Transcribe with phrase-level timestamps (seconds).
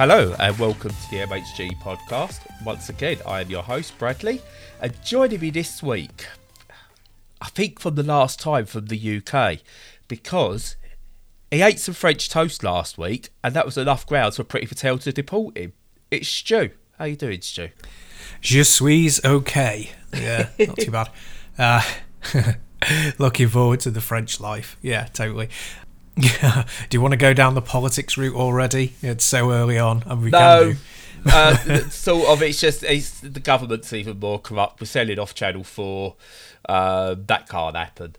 [0.00, 2.40] Hello and welcome to the MHG podcast.
[2.64, 4.40] Once again, I am your host, Bradley,
[4.80, 6.26] and joining me this week,
[7.38, 9.58] I think from the last time from the UK,
[10.08, 10.76] because
[11.50, 14.96] he ate some French toast last week, and that was enough grounds for Priti Patel
[14.96, 15.74] to deport him.
[16.10, 16.70] It's Stu.
[16.98, 17.68] How you doing, Stu?
[18.40, 19.90] Je suis okay.
[20.14, 21.10] Yeah, not too bad.
[21.58, 21.82] Uh,
[23.18, 24.78] looking forward to the French life.
[24.80, 25.50] Yeah, totally.
[26.22, 26.64] Yeah.
[26.88, 28.94] Do you want to go down the politics route already?
[29.02, 30.74] It's so early on, and we No.
[30.74, 30.78] can
[31.24, 31.30] do.
[31.30, 32.42] uh, sort of.
[32.42, 34.80] It's just it's, the government's even more corrupt.
[34.80, 36.16] We're selling off Channel Four.
[36.68, 38.16] Uh, that can't happen.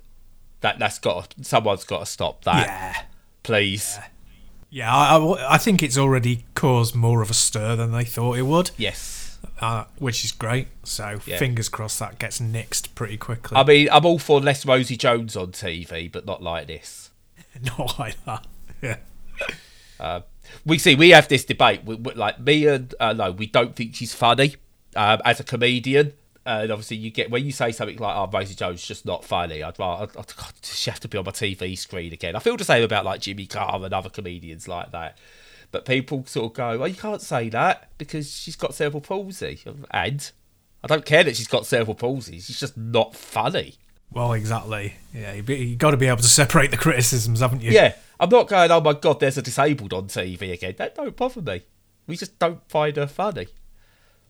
[0.61, 2.67] That that's got to, someone's got to stop that.
[2.67, 3.01] Yeah.
[3.43, 3.97] Please.
[4.69, 8.37] Yeah, I, I, I think it's already caused more of a stir than they thought
[8.37, 9.37] it would, Yes.
[9.59, 10.67] uh, which is great.
[10.83, 11.37] So Yeah.
[11.39, 13.57] fingers crossed that gets nixed pretty quickly.
[13.57, 17.09] I mean, I'm all for less Rosie Jones on TV, but not like this.
[17.77, 18.15] Not like.
[18.81, 20.21] Yeah.
[20.65, 21.83] We see we have this debate.
[21.85, 24.55] We, we- like me and uh, no, we don't think she's funny
[24.95, 26.13] um, as a comedian.
[26.43, 29.61] And obviously, you get when you say something like, "Oh, Rosie Jones just not funny."
[29.61, 30.25] I'd rather I'd,
[30.63, 32.35] she have to be on my TV screen again.
[32.35, 35.19] I feel the same about like Jimmy Carr and other comedians like that.
[35.69, 39.59] But people sort of go, "Well, you can't say that because she's got cerebral palsy."
[39.91, 40.31] And
[40.83, 42.39] I don't care that she's got cerebral palsy.
[42.39, 43.75] She's just not funny.
[44.11, 44.95] Well, exactly.
[45.13, 47.71] Yeah, you, you got to be able to separate the criticisms, haven't you?
[47.71, 48.71] Yeah, I'm not going.
[48.71, 50.75] Oh my god, there's a disabled on TV again.
[50.77, 51.63] That don't bother me.
[52.07, 53.47] We just don't find her funny.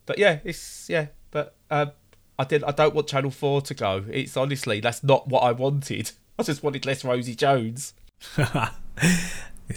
[0.06, 1.08] But yeah, it's yeah.
[1.32, 1.92] But um,
[2.38, 2.64] I did.
[2.64, 4.06] I don't want Channel Four to go.
[4.10, 6.12] It's honestly that's not what I wanted.
[6.40, 7.94] I just wanted less Rosie Jones.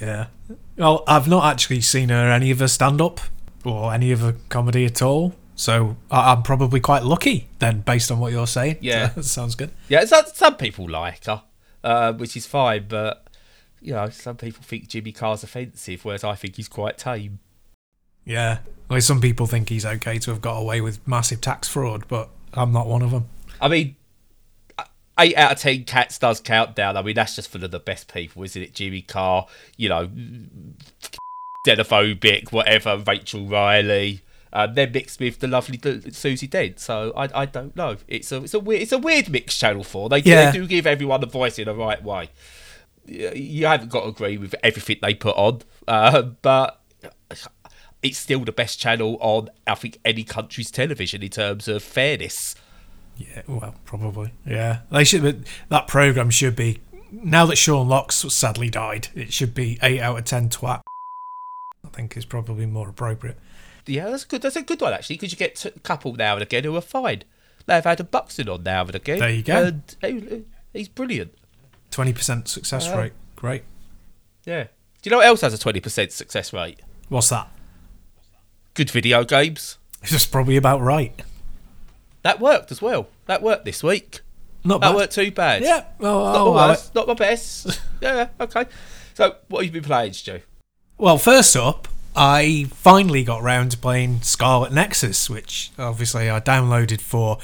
[0.01, 0.27] Yeah.
[0.77, 3.21] Well, I've not actually seen her any of her stand up
[3.65, 5.35] or any of her comedy at all.
[5.57, 8.79] So I- I'm probably quite lucky then, based on what you're saying.
[8.81, 9.07] Yeah.
[9.15, 9.71] that sounds good.
[9.89, 11.43] Yeah, some some people like her,
[11.83, 12.87] uh, which is fine.
[12.89, 13.27] But
[13.81, 17.39] you know, some people think Jimmy Carr's offensive, whereas I think he's quite tame.
[18.25, 18.59] Yeah.
[18.89, 22.31] Well, some people think he's okay to have got away with massive tax fraud, but
[22.55, 23.29] I'm not one of them.
[23.61, 23.97] I mean,
[25.19, 26.97] eight out of ten cats does Countdown.
[26.97, 28.75] I mean, that's just full of the best people, isn't it?
[28.75, 30.11] Jimmy Carr, you know,
[31.67, 32.97] xenophobic, whatever.
[33.07, 34.23] Rachel Riley.
[34.57, 35.81] Um, they're mixed with the lovely
[36.13, 37.97] Susie Dent, so I, I don't know.
[38.07, 39.59] It's a it's a weird it's a weird mix.
[39.59, 40.53] Channel Four, they, Yeah.
[40.53, 42.31] they do give everyone a voice in the right way.
[43.07, 46.81] You haven't got to agree with everything they put on, uh, but
[48.03, 52.55] it's still the best channel on I think any country's television in terms of fairness.
[53.17, 54.33] Yeah, well, probably.
[54.47, 54.81] Yeah.
[54.91, 56.79] They should that program should be
[57.11, 60.81] now that Sean Locks sadly died, it should be 8 out of 10 twat.
[61.85, 63.39] I think is probably more appropriate.
[63.87, 64.43] Yeah, that's good.
[64.43, 66.81] That's a good one actually, because you get a couple now and again who are
[66.81, 67.23] fine.
[67.67, 69.19] They've had a Buxton on now and again.
[69.19, 69.65] There you go.
[69.65, 71.33] And he- he's brilliant.
[71.91, 73.13] 20% success Uh, rate.
[73.37, 73.63] Great.
[74.45, 74.65] Yeah.
[74.65, 74.69] Do
[75.05, 76.81] you know what else has a twenty percent success rate?
[77.09, 77.49] What's that?
[78.75, 79.79] Good video games.
[80.03, 81.23] It's probably about right.
[82.23, 83.09] That worked as well.
[83.27, 84.21] That worked this week.
[84.65, 84.97] Not That bad.
[84.97, 85.63] worked too bad.
[85.63, 85.85] Yeah.
[85.99, 87.81] Well, Not I'll my worst, not my best.
[88.01, 88.65] yeah, okay.
[89.15, 90.41] So, what have you been playing, Stu?
[90.99, 91.87] Well, first up,
[92.17, 97.39] I finally got round to playing Scarlet Nexus, which obviously I downloaded for,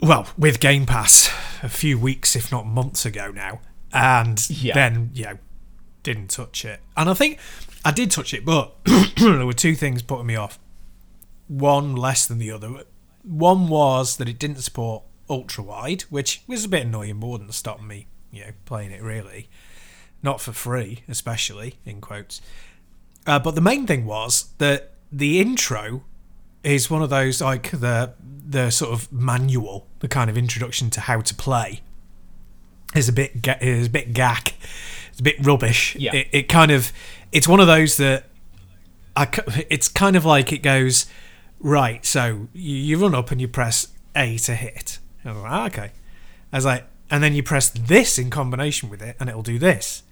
[0.00, 1.28] well, with Game Pass
[1.62, 3.60] a few weeks, if not months ago now.
[3.92, 4.74] And Yeah.
[4.74, 5.38] then, you know,
[6.02, 6.80] didn't touch it.
[6.96, 7.38] And I think
[7.84, 8.74] I did touch it, but
[9.16, 10.58] there were two things putting me off.
[11.48, 12.82] One less than the other.
[13.22, 17.54] One was that it didn't support ultra wide, which was a bit annoying, but wouldn't
[17.54, 19.48] stop me, you know, playing it really.
[20.22, 22.40] Not for free, especially in quotes.
[23.26, 26.04] Uh, but the main thing was that the intro
[26.62, 28.14] is one of those like the
[28.48, 31.80] the sort of manual, the kind of introduction to how to play.
[32.94, 34.54] Is a bit ga- is a bit gack.
[35.10, 35.96] It's a bit rubbish.
[35.96, 36.14] Yeah.
[36.14, 36.92] It, it kind of
[37.32, 38.24] it's one of those that
[39.16, 39.28] I
[39.68, 41.06] it's kind of like it goes
[41.58, 42.04] right.
[42.04, 44.98] So you, you run up and you press A to hit.
[45.24, 45.90] I'm like, ah, okay.
[46.52, 49.58] I was like, and then you press this in combination with it, and it'll do
[49.58, 50.02] this.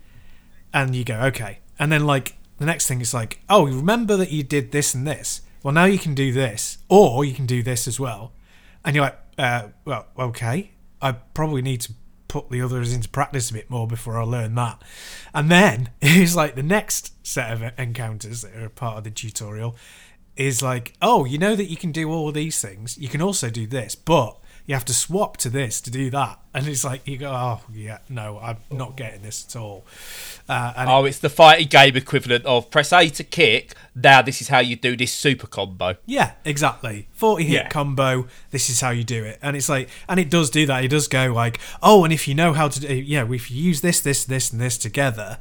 [0.73, 1.61] And you go, okay.
[1.79, 5.07] And then like the next thing is like, oh, remember that you did this and
[5.07, 5.43] this.
[5.63, 8.33] Well, now you can do this, or you can do this as well.
[8.85, 10.73] And you're like, uh, well, okay.
[11.01, 11.95] I probably need to
[12.29, 14.83] put the others into practice a bit more before I learn that.
[15.33, 19.77] And then it's like the next set of encounters that are part of the tutorial
[20.37, 22.99] is like, oh, you know that you can do all these things.
[22.99, 26.39] You can also do this, but you have to swap to this to do that.
[26.55, 29.85] And it's like you go, oh yeah, no, I'm not getting this at all.
[30.49, 33.75] Uh, and Oh, it's the fighting game equivalent of press A to kick.
[33.95, 35.97] Now this is how you do this super combo.
[36.07, 37.09] Yeah, exactly.
[37.13, 37.69] 40 hit Yeah.
[37.69, 39.39] combo, this is how you do it.
[39.43, 40.85] And it's like, and it does do that.
[40.85, 43.63] It does go like, oh, and if you know how to do, know, if you
[43.63, 45.39] use this, this, this, and this together,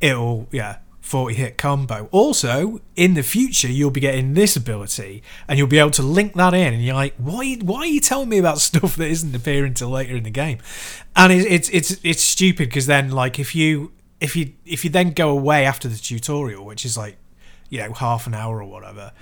[0.00, 0.78] it'll, yeah,
[1.08, 2.06] 40 hit combo.
[2.12, 6.34] Also, in the future, you'll be getting this ability and you'll be able to link
[6.34, 6.74] that in.
[6.74, 9.88] And you're like, why, why are you telling me about stuff that isn't appearing until
[9.88, 10.58] later in the game?
[11.16, 14.90] And it, it's, it's, it's stupid because then, like, if you, if you, if you
[14.90, 17.16] then go away after the tutorial, which is like,
[17.70, 19.12] you know, half an hour or whatever,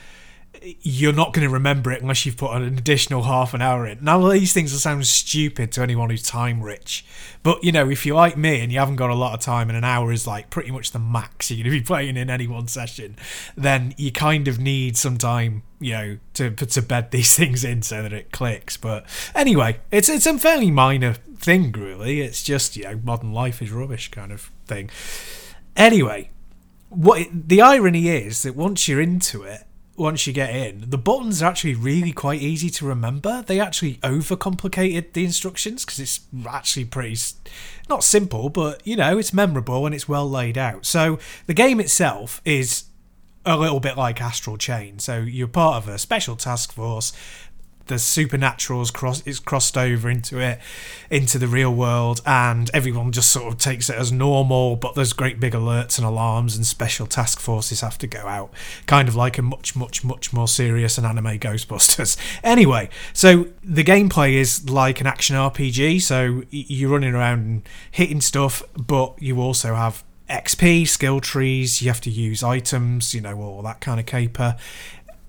[0.63, 3.99] you're not going to remember it unless you've put an additional half an hour in.
[4.03, 7.05] Now, these things will sound stupid to anyone who's time rich,
[7.43, 9.69] but you know, if you're like me and you haven't got a lot of time
[9.69, 12.31] and an hour is like pretty much the max you're going to be playing in
[12.31, 13.17] any one session,
[13.57, 17.83] then you kind of need some time, you know, to to bed these things in
[17.83, 18.77] so that it clicks.
[18.77, 22.21] But anyway, it's it's a fairly minor thing, really.
[22.21, 24.91] It's just you know, modern life is rubbish kind of thing.
[25.77, 26.31] Anyway,
[26.89, 29.65] what the irony is that once you're into it
[29.97, 33.43] once you get in, the buttons are actually really quite easy to remember.
[33.47, 37.17] They actually overcomplicated the instructions because it's actually pretty
[37.89, 40.87] not simple, but you know, it's memorable and it's well laid out.
[40.87, 42.85] So the game itself is
[43.47, 44.99] a little bit like Astral Chain.
[44.99, 47.13] So you're part of a special task force
[47.87, 50.59] the supernaturals cross is crossed over into it
[51.11, 55.13] into the real world and everyone just sort of takes it as normal but there's
[55.13, 58.51] great big alerts and alarms and special task forces have to go out
[58.87, 63.85] kind of like a much much much more serious and anime ghostbusters anyway so the
[63.85, 69.41] gameplay is like an action rpg so you're running around and hitting stuff but you
[69.41, 74.01] also have XP, skill trees, you have to use items, you know, all that kind
[74.01, 74.57] of caper.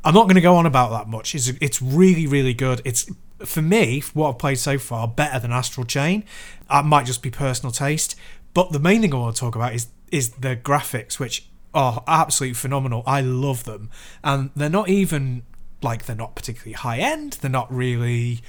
[0.08, 1.36] I'm not going to go on about that much.
[1.36, 2.82] It's it's really really good.
[2.86, 3.12] It's
[3.44, 6.24] for me what I've played so far better than Astral Chain.
[6.70, 8.16] That might just be personal taste,
[8.54, 12.06] but the main thing I want to talk about is is the graphics, which are
[12.08, 13.04] absolutely phenomenal.
[13.06, 13.90] I love them,
[14.24, 15.44] and they're not even
[15.82, 17.34] like they're not particularly high end.
[17.34, 18.40] They're not really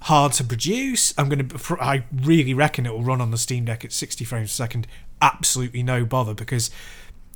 [0.00, 1.12] hard to produce.
[1.18, 1.76] I'm going to.
[1.78, 4.86] I really reckon it will run on the Steam Deck at 60 frames a second.
[5.20, 6.70] Absolutely no bother because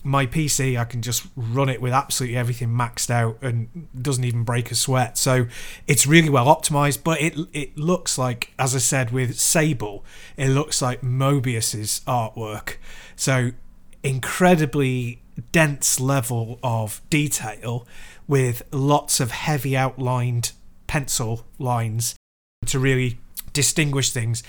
[0.07, 4.45] my PC, I can just run it with absolutely everything maxed out and doesn't even
[4.45, 5.19] break a sweat.
[5.19, 5.47] So
[5.89, 10.05] it's really well optimized, but it it looks like, as I said with Sable,
[10.37, 12.77] it looks like Moebius's artwork.
[13.17, 13.51] So
[14.03, 17.87] incredibly dense level of detail
[18.29, 20.53] with lots of heavy outlined
[20.87, 22.15] pencil lines
[22.67, 23.19] to really
[23.57, 24.43] distinguish things.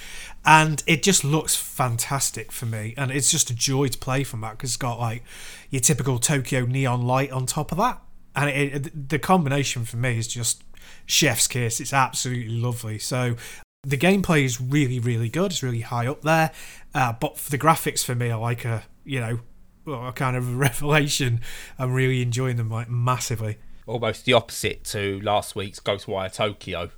[0.45, 2.94] And it just looks fantastic for me.
[2.98, 5.24] And it's just a joy to play from that because it's got like
[5.69, 8.01] your typical tokyo neon light on top of that.
[8.36, 10.63] And it, it, the combination for me is just
[11.06, 11.80] chef's kiss.
[11.80, 13.00] It's absolutely lovely.
[13.00, 13.38] So
[13.83, 15.51] the gameplay is really really good.
[15.51, 16.51] It's really high up there.
[16.94, 19.39] Uh, but for the graphics for me are like a you know
[19.88, 21.39] a kind of a revelation.
[21.80, 23.57] I'm really enjoying them like massively.
[23.86, 26.92] Almost the opposite to last week's ghostwire tokyo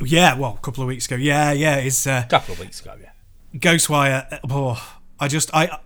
[0.00, 1.16] yeah, well, a couple of weeks ago.
[1.16, 2.94] Yeah, yeah, it's uh, a couple of weeks ago.
[3.00, 3.10] Yeah,
[3.56, 4.40] Ghostwire.
[4.50, 5.78] Oh, I just I,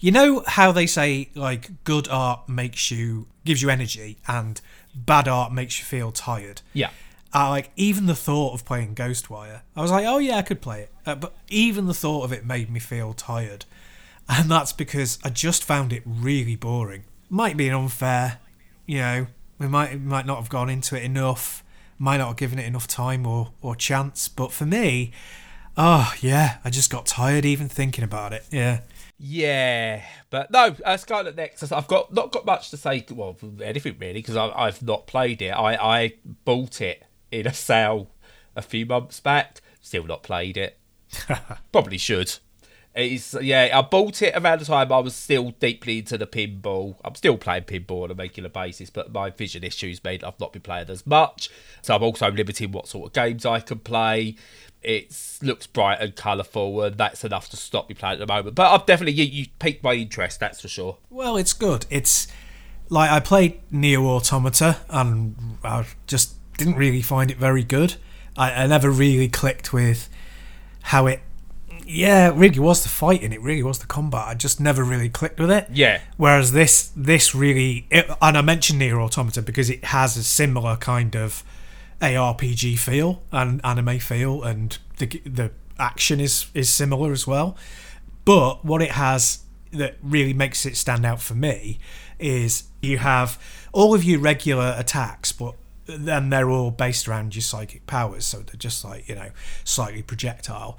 [0.00, 4.60] you know how they say like good art makes you gives you energy and
[4.94, 6.62] bad art makes you feel tired.
[6.72, 6.90] Yeah.
[7.34, 10.60] Uh, like even the thought of playing Ghostwire, I was like, oh yeah, I could
[10.60, 13.64] play it, uh, but even the thought of it made me feel tired,
[14.28, 17.04] and that's because I just found it really boring.
[17.28, 18.38] Might be an unfair,
[18.86, 19.26] you know,
[19.58, 21.63] we might might not have gone into it enough
[21.98, 24.28] might not have given it enough time or, or chance.
[24.28, 25.12] But for me,
[25.76, 28.44] oh, yeah, I just got tired even thinking about it.
[28.50, 28.80] Yeah.
[29.18, 31.70] Yeah, but no, uh, Scarlet Nexus.
[31.70, 33.06] I've got not got much to say.
[33.10, 35.50] Well, anything really, because I've not played it.
[35.50, 36.12] I I
[36.44, 38.10] bought it in a sale
[38.56, 39.60] a few months back.
[39.80, 40.78] Still not played it.
[41.72, 42.38] Probably should.
[42.94, 43.70] It's yeah.
[43.76, 46.96] I bought it around the time I was still deeply into the pinball.
[47.04, 50.52] I'm still playing pinball on a regular basis, but my vision issues mean I've not
[50.52, 51.50] been playing as much.
[51.82, 54.36] So I'm also limiting what sort of games I can play.
[54.80, 58.54] It looks bright and colourful, and that's enough to stop me playing at the moment.
[58.54, 60.38] But I've definitely you, you piqued my interest.
[60.38, 60.98] That's for sure.
[61.10, 61.86] Well, it's good.
[61.90, 62.28] It's
[62.90, 67.96] like I played Nier Automata, and I just didn't really find it very good.
[68.36, 70.08] I, I never really clicked with
[70.82, 71.22] how it
[71.86, 73.32] yeah, it really was the fighting.
[73.32, 74.28] It really was the combat.
[74.28, 75.68] I just never really clicked with it.
[75.72, 76.00] Yeah.
[76.16, 80.76] Whereas this, this really, it, and I mentioned Nier Automata because it has a similar
[80.76, 81.42] kind of
[82.00, 87.56] ARPG feel and anime feel, and the the action is is similar as well.
[88.24, 89.40] But what it has
[89.72, 91.78] that really makes it stand out for me
[92.18, 93.40] is you have
[93.72, 95.54] all of your regular attacks, but
[95.86, 99.30] then they're all based around your psychic powers, so they're just like you know
[99.64, 100.78] slightly projectile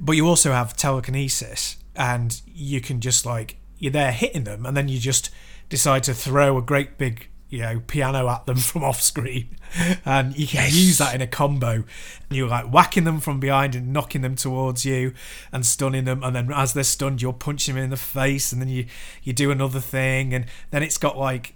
[0.00, 4.76] but you also have telekinesis, and you can just like you're there hitting them, and
[4.76, 5.30] then you just
[5.68, 9.56] decide to throw a great big you know piano at them from off screen,
[10.04, 11.72] and you can use that in a combo.
[11.72, 11.84] And
[12.30, 15.12] you're like whacking them from behind and knocking them towards you
[15.52, 18.60] and stunning them, and then as they're stunned, you're punching them in the face, and
[18.60, 18.86] then you
[19.22, 21.54] you do another thing, and then it's got like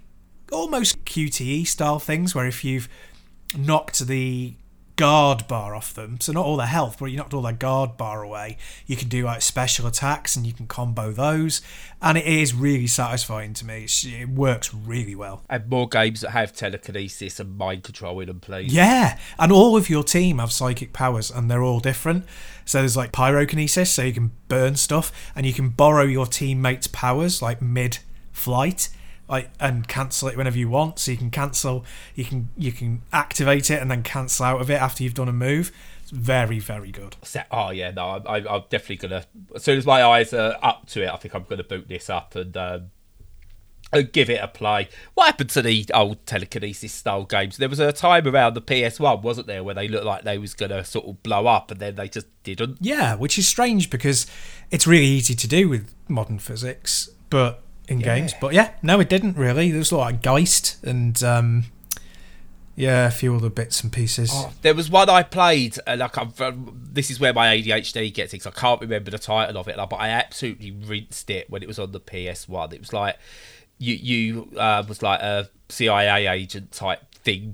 [0.51, 2.87] almost QTE style things where if you've
[3.57, 4.53] knocked the
[4.97, 6.19] guard bar off them.
[6.19, 8.57] So not all their health, but you knocked all their guard bar away.
[8.85, 11.61] You can do like special attacks and you can combo those,
[12.01, 13.83] and it is really satisfying to me.
[13.83, 15.43] It's, it works really well.
[15.49, 18.73] And more games that have telekinesis and mind control in them, please.
[18.73, 22.25] Yeah, and all of your team have psychic powers, and they're all different.
[22.65, 26.87] So there's like pyrokinesis, so you can burn stuff, and you can borrow your teammates'
[26.87, 28.89] powers like mid-flight
[29.27, 30.99] like and cancel it whenever you want.
[30.99, 34.69] So you can cancel, you can you can activate it and then cancel out of
[34.69, 35.71] it after you've done a move.
[36.01, 37.15] It's very very good.
[37.51, 39.25] Oh yeah, no, I'm, I'm definitely gonna.
[39.55, 42.09] As soon as my eyes are up to it, I think I'm gonna boot this
[42.09, 42.55] up and.
[42.55, 42.91] Um,
[43.93, 44.89] and give it a play.
[45.13, 47.55] What happened to the old telekinesis style games?
[47.55, 50.53] There was a time around the PS1, wasn't there, where they looked like they was
[50.53, 52.79] gonna sort of blow up, and then they just didn't.
[52.81, 54.27] Yeah, which is strange because
[54.71, 58.15] it's really easy to do with modern physics, but in yeah.
[58.15, 58.33] games.
[58.39, 59.71] But yeah, no, it didn't really.
[59.71, 61.65] There was like Geist and um,
[62.75, 64.29] yeah, a few other bits and pieces.
[64.31, 65.77] Oh, there was one I played.
[65.87, 66.31] Uh, like I'm,
[66.91, 68.39] this is where my ADHD gets it.
[68.39, 71.63] Cause I can't remember the title of it, like, but I absolutely rinsed it when
[71.63, 72.73] it was on the PS1.
[72.73, 73.17] It was like
[73.79, 77.01] you you uh, was like a CIA agent type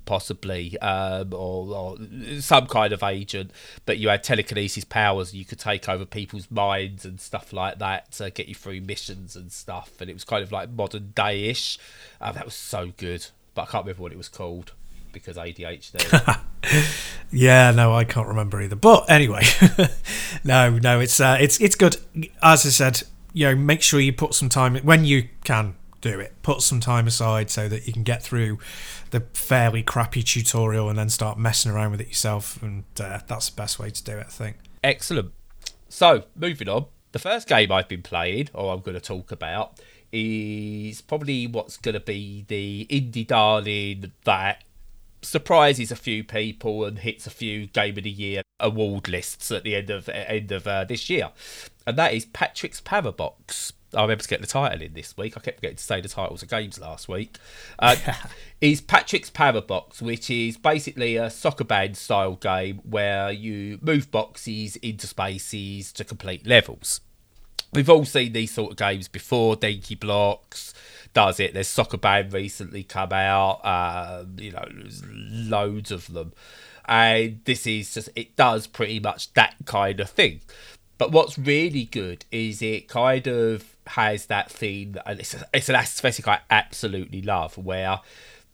[0.05, 1.97] possibly, um, or, or,
[2.39, 3.51] some kind of agent,
[3.85, 5.33] but you had telekinesis powers.
[5.33, 9.35] You could take over people's minds and stuff like that to get you through missions
[9.35, 9.99] and stuff.
[9.99, 11.79] And it was kind of like modern day ish.
[12.21, 14.73] Uh, that was so good, but I can't remember what it was called
[15.11, 16.39] because ADHD.
[17.31, 18.75] yeah, no, I can't remember either.
[18.75, 19.43] But anyway,
[20.43, 21.97] no, no, it's uh, it's it's good.
[22.41, 23.03] As I said,
[23.33, 26.33] you know, make sure you put some time when you can do it.
[26.43, 28.59] Put some time aside so that you can get through
[29.09, 32.61] the fairly crappy tutorial and then start messing around with it yourself.
[32.61, 34.57] And uh, that's the best way to do it, I think.
[34.83, 35.31] Excellent.
[35.89, 36.85] So, moving on.
[37.13, 39.79] The first game I've been playing, or I'm going to talk about,
[40.11, 44.63] is probably what's going to be the indie darling that
[45.21, 49.63] surprises a few people and hits a few Game of the Year award lists at
[49.63, 51.29] the end of end of uh, this year,
[51.87, 53.73] and that is Patrick's Parabox.
[53.95, 55.37] I remember to get the title in this week.
[55.37, 57.37] I kept forgetting to say the titles of games last week.
[57.79, 57.95] Uh,
[58.61, 65.07] is Patrick's Parabox, which is basically a Sokoban style game where you move boxes into
[65.07, 67.01] spaces to complete levels.
[67.73, 69.55] We've all seen these sort of games before.
[69.55, 70.73] Denki Blocks
[71.13, 71.53] does it.
[71.53, 73.61] There's Sokoban recently come out.
[73.63, 76.33] Uh, you know, there's loads of them,
[76.85, 80.41] and this is just it does pretty much that kind of thing.
[80.97, 86.27] But what's really good is it kind of has that theme, it's, it's an aesthetic
[86.27, 87.99] I absolutely love, where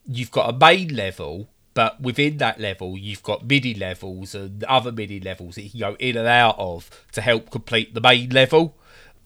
[0.06, 4.92] you've got a main level, but within that level, you've got mini levels and other
[4.92, 8.30] mini levels that you can go in and out of to help complete the main
[8.30, 8.76] level.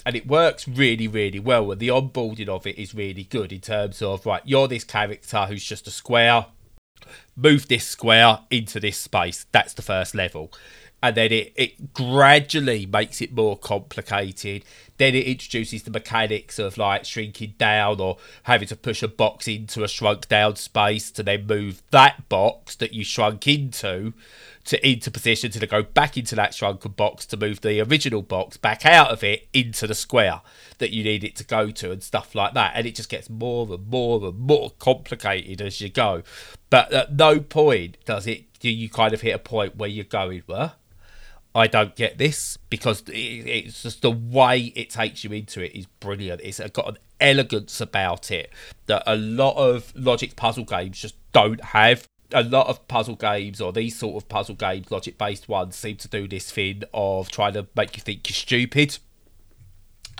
[0.05, 1.71] And it works really, really well.
[1.71, 5.45] And the onboarding of it is really good in terms of, right, you're this character
[5.45, 6.47] who's just a square.
[7.37, 9.45] Move this square into this space.
[9.51, 10.51] That's the first level
[11.03, 14.63] and then it, it gradually makes it more complicated.
[14.97, 19.47] Then it introduces the mechanics of like shrinking down or having to push a box
[19.47, 24.13] into a shrunk down space to then move that box that you shrunk into
[24.65, 28.55] to into position to go back into that shrunken box to move the original box
[28.55, 30.41] back out of it into the square
[30.77, 32.71] that you need it to go to and stuff like that.
[32.75, 36.23] And it just gets more and more and more complicated as you go.
[36.69, 40.05] But at no point does it do you kind of hit a point where you're
[40.05, 40.75] going, well,
[41.55, 45.85] I don't get this because it's just the way it takes you into it is
[45.99, 46.41] brilliant.
[46.41, 48.51] It's got an elegance about it
[48.87, 52.07] that a lot of logic puzzle games just don't have.
[52.31, 55.97] A lot of puzzle games or these sort of puzzle games, logic based ones, seem
[55.97, 58.97] to do this thing of trying to make you think you're stupid.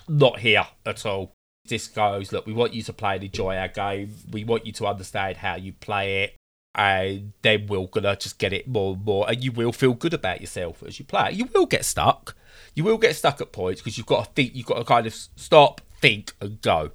[0.08, 1.32] Not here at all.
[1.66, 4.13] This goes, look, we want you to play and enjoy our game.
[4.30, 6.36] We want you to understand how you play it
[6.75, 10.13] and then we're gonna just get it more and more, and you will feel good
[10.13, 11.32] about yourself as you play.
[11.32, 12.36] You will get stuck.
[12.75, 14.56] You will get stuck at points because you've got to think.
[14.56, 16.92] You've got to kind of stop, think, and go.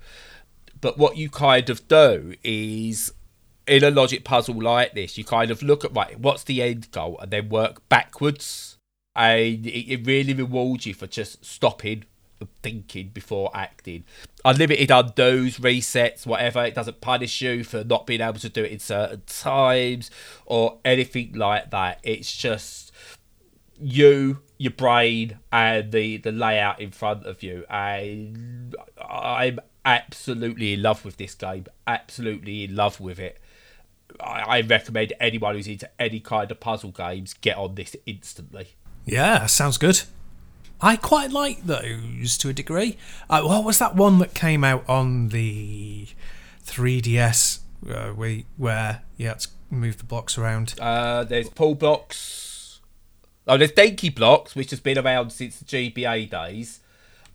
[0.81, 3.13] But what you kind of do is,
[3.67, 6.91] in a logic puzzle like this, you kind of look at right, what's the end
[6.91, 8.79] goal, and then work backwards,
[9.15, 12.05] and it really rewards you for just stopping,
[12.63, 14.05] thinking before acting.
[14.45, 16.65] Unlimited undos, resets, whatever.
[16.65, 20.11] It doesn't punish you for not being able to do it in certain times
[20.47, 22.01] or anything like that.
[22.03, 22.93] It's just
[23.81, 27.65] you, your brain, and the the layout in front of you.
[27.69, 31.67] And I'm absolutely in love with this game.
[31.87, 33.41] Absolutely in love with it.
[34.21, 38.69] I, I recommend anyone who's into any kind of puzzle games get on this instantly.
[39.05, 40.03] Yeah, sounds good.
[40.81, 42.97] I quite like those to a degree.
[43.29, 46.07] Uh, what was that one that came out on the
[46.67, 50.75] 3DS uh, where, where you had to move the blocks around?
[50.81, 52.79] Uh, there's Pullblox.
[53.47, 56.81] Oh, there's Denki blocks, which has been around since the GBA days.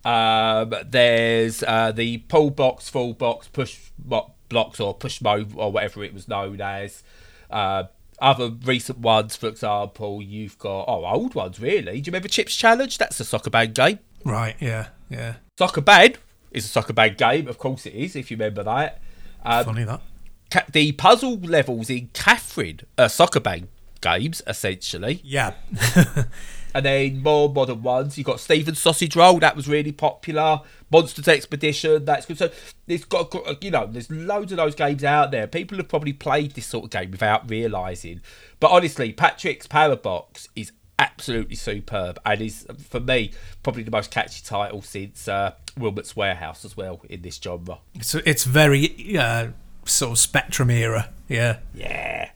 [0.04, 6.14] Um, there's uh, the pull box, full box, push blocks, or Pushmo, or whatever it
[6.14, 7.02] was known as.
[7.50, 7.84] Uh,
[8.20, 11.92] other recent ones, for example, you've got oh old ones really.
[12.00, 12.96] Do you remember Chips Challenge?
[12.98, 13.98] That's a Sokoban game.
[14.24, 15.34] Right, yeah, yeah.
[15.58, 16.16] Sokoban
[16.50, 18.16] is a Sokoban game, of course it is.
[18.16, 19.00] If you remember that.
[19.44, 20.00] Um, Funny that.
[20.50, 23.68] ca- the puzzle levels in Catherine are Sokoban
[24.00, 25.20] games essentially.
[25.24, 25.54] Yeah.
[26.74, 30.60] And then more modern ones, you've got Stephen's Sausage Roll, that was really popular.
[30.90, 32.36] Monsters Expedition, that's good.
[32.36, 32.50] So
[32.88, 35.46] it's got, you know, there's loads of those games out there.
[35.46, 38.20] People have probably played this sort of game without realising.
[38.58, 44.42] But honestly, Patrick's Parabox is absolutely superb and is, for me, probably the most catchy
[44.44, 47.78] title since uh, Wilmot's Warehouse as well in this genre.
[48.02, 49.48] So it's very uh,
[49.84, 51.10] sort of Spectrum era.
[51.28, 51.58] Yeah.
[51.72, 52.30] Yeah.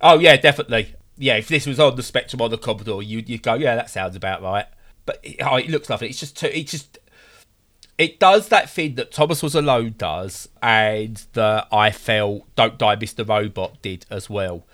[0.00, 0.94] Oh yeah, definitely.
[1.20, 3.90] Yeah, if this was on the Spectrum on the Commodore, you'd, you'd go, yeah, that
[3.90, 4.66] sounds about right.
[5.04, 6.08] But it, oh, it looks lovely.
[6.08, 6.98] It's just too, it just
[8.00, 12.96] it does that thing that Thomas Was Alone does, and that I felt Don't Die,
[12.96, 13.28] Mr.
[13.28, 14.66] Robot did as well.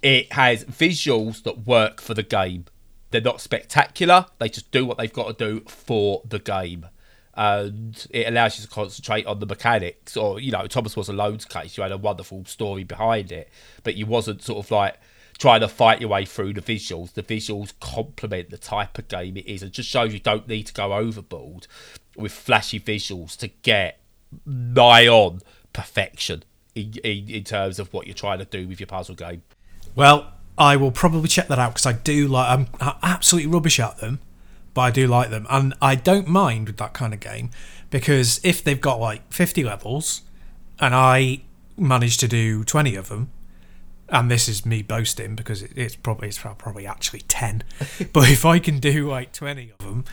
[0.00, 2.64] It has visuals that work for the game.
[3.10, 4.24] They're not spectacular.
[4.38, 6.86] They just do what they've got to do for the game.
[7.34, 10.16] And it allows you to concentrate on the mechanics.
[10.16, 13.50] Or, you know, Thomas Was Alone's case, you had a wonderful story behind it,
[13.82, 14.96] but you wasn't sort of like
[15.40, 17.14] trying to fight your way through the visuals.
[17.14, 20.64] The visuals complement the type of game it is and just shows you don't need
[20.64, 21.66] to go overboard
[22.14, 24.00] with flashy visuals to get
[24.44, 25.40] nigh on
[25.72, 26.44] perfection
[26.74, 29.42] in, in, in terms of what you're trying to do with your puzzle game.
[29.94, 32.50] Well, I will probably check that out because I do like.
[32.50, 32.68] I'm
[33.02, 34.20] absolutely rubbish at them,
[34.74, 37.50] but I do like them, and I don't mind with that kind of game
[37.88, 40.20] because if they've got like 50 levels,
[40.78, 41.40] and I
[41.78, 43.30] manage to do 20 of them,
[44.10, 47.62] and this is me boasting because it, it's probably it's probably actually 10,
[48.12, 50.04] but if I can do like 20 of them,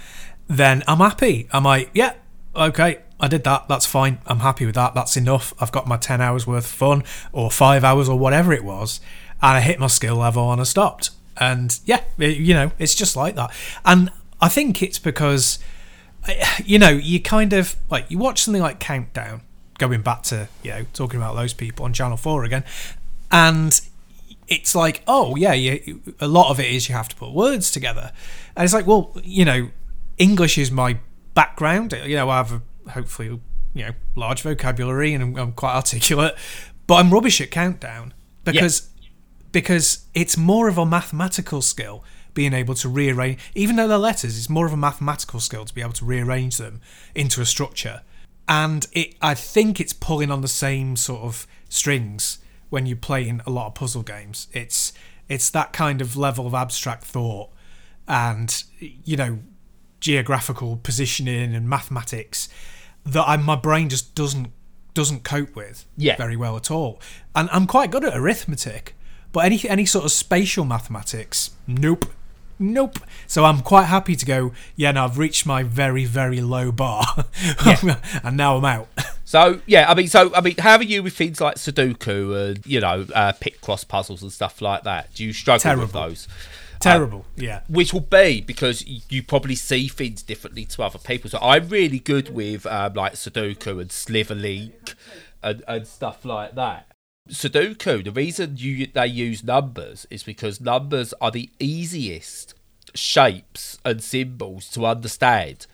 [0.47, 1.47] then I'm happy.
[1.51, 2.13] I'm like, yeah,
[2.55, 3.67] okay, I did that.
[3.67, 4.19] That's fine.
[4.27, 4.93] I'm happy with that.
[4.93, 5.53] That's enough.
[5.59, 8.99] I've got my 10 hours worth of fun or five hours or whatever it was.
[9.41, 11.09] And I hit my skill level and I stopped.
[11.37, 13.51] And yeah, it- you know, it's just like that.
[13.85, 14.09] And
[14.41, 15.59] I think it's because,
[16.65, 19.41] you know, you kind of like, you watch something like Countdown,
[19.79, 22.63] going back to, you know, talking about those people on Channel 4 again.
[23.31, 23.79] And
[24.47, 27.71] it's like, oh yeah, you, a lot of it is you have to put words
[27.71, 28.11] together,
[28.55, 29.69] and it's like, well, you know,
[30.17, 30.99] English is my
[31.33, 31.93] background.
[32.05, 33.39] You know, I have a, hopefully
[33.73, 36.35] you know large vocabulary and I'm, I'm quite articulate,
[36.87, 38.13] but I'm rubbish at countdown
[38.43, 38.89] because
[39.51, 44.37] because it's more of a mathematical skill being able to rearrange even though they're letters
[44.37, 46.81] it's more of a mathematical skill to be able to rearrange them
[47.15, 48.01] into a structure.
[48.49, 53.41] And it i think it's pulling on the same sort of strings when you're playing
[53.45, 54.93] a lot of puzzle games it's
[55.29, 57.49] it's that kind of level of abstract thought
[58.07, 59.39] and you know
[59.99, 62.47] geographical positioning and mathematics
[63.05, 64.51] that I, my brain just doesn't
[64.93, 66.15] doesn't cope with Yeah.
[66.17, 66.99] very well at all.
[67.35, 68.95] And I'm quite good at arithmetic,
[69.31, 72.05] but any any sort of spatial mathematics, nope.
[72.59, 72.99] Nope.
[73.27, 77.05] So I'm quite happy to go, yeah, no, I've reached my very, very low bar.
[78.23, 78.87] and now I'm out.
[79.27, 82.65] So yeah, I mean, so I mean, how are you with things like Sudoku and
[82.65, 85.13] you know uh, Picross puzzles and stuff like that?
[85.15, 86.29] Do you struggle with those?
[86.79, 87.25] Terrible.
[87.35, 87.61] yeah.
[87.67, 91.29] which will be because you probably see things differently to other people.
[91.29, 94.95] So I'm really good with um, like Sudoku and Slitherlink
[95.43, 96.87] and, and stuff like that.
[97.27, 102.53] Sudoku, the reason you they use numbers is because numbers are the easiest
[102.93, 105.67] shapes and symbols to understand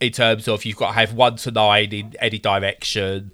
[0.00, 3.32] in terms of you've got to have one to nine in any direction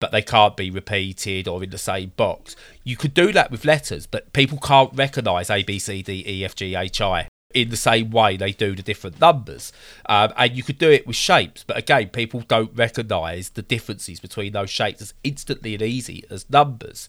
[0.00, 2.54] but they can't be repeated or in the same box.
[2.84, 6.44] You could do that with letters, but people can't recognise A, B, C, D, E,
[6.44, 9.72] F, G, H, I in the same way they do the different numbers.
[10.04, 14.20] Um, and you could do it with shapes, but again, people don't recognise the differences
[14.20, 17.08] between those shapes as instantly and easy as numbers.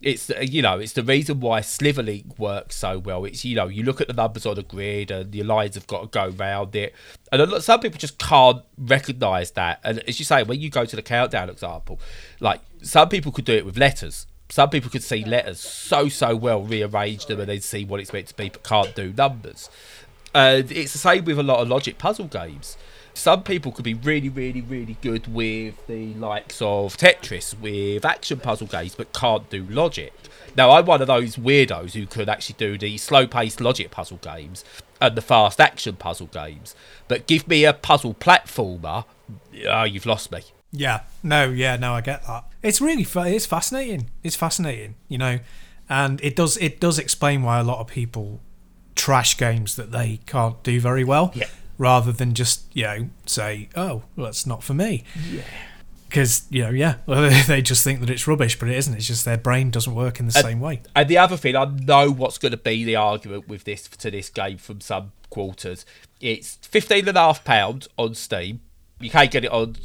[0.00, 3.24] It's uh, you know it's the reason why Slitherlink works so well.
[3.24, 5.86] It's you know you look at the numbers on the grid and the lines have
[5.86, 6.92] got to go round it,
[7.30, 9.78] and lot- some people just can't recognise that.
[9.84, 12.00] And as you say, when you go to the countdown example,
[12.40, 14.26] like some people could do it with letters.
[14.52, 18.12] Some people could see letters so so well, rearrange them, and then see what it's
[18.12, 19.70] meant to be, but can't do numbers.
[20.34, 22.76] And it's the same with a lot of logic puzzle games.
[23.14, 28.40] Some people could be really, really, really good with the likes of Tetris, with action
[28.40, 30.12] puzzle games, but can't do logic.
[30.54, 34.18] Now, I'm one of those weirdos who could actually do the slow paced logic puzzle
[34.18, 34.66] games
[35.00, 36.74] and the fast action puzzle games.
[37.08, 39.06] But give me a puzzle platformer,
[39.66, 40.42] oh, you've lost me.
[40.72, 42.44] Yeah, no, yeah, no, I get that.
[42.62, 44.08] It's really, fa- it's fascinating.
[44.22, 45.38] It's fascinating, you know,
[45.88, 48.40] and it does, it does explain why a lot of people
[48.94, 51.32] trash games that they can't do very well.
[51.34, 51.46] Yeah.
[51.78, 55.02] Rather than just you know say, oh, well, that's not for me.
[55.30, 55.42] Yeah.
[56.08, 58.94] Because you know, yeah, well, they just think that it's rubbish, but it isn't.
[58.94, 60.82] It's just their brain doesn't work in the And- same way.
[60.94, 64.10] And the other thing, I know what's going to be the argument with this to
[64.10, 65.84] this game from some quarters.
[66.20, 68.60] It's fifteen and a half pounds on Steam.
[69.00, 69.76] You can't get it on.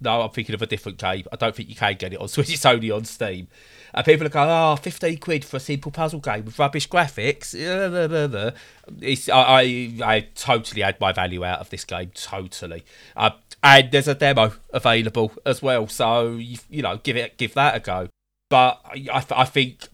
[0.00, 1.24] No, I'm thinking of a different game.
[1.30, 2.52] I don't think you can get it on Switch.
[2.52, 3.48] It's only on Steam.
[3.92, 7.58] And people are going, oh, 15 quid for a simple puzzle game with rubbish graphics.
[7.58, 8.50] Yeah, blah, blah, blah."
[9.00, 12.12] It's, I, I, I totally had my value out of this game.
[12.14, 12.84] Totally.
[13.16, 13.30] Uh,
[13.62, 15.86] and there's a demo available as well.
[15.88, 18.08] So, you, you know, give it, give that a go.
[18.48, 19.88] But I, I, I think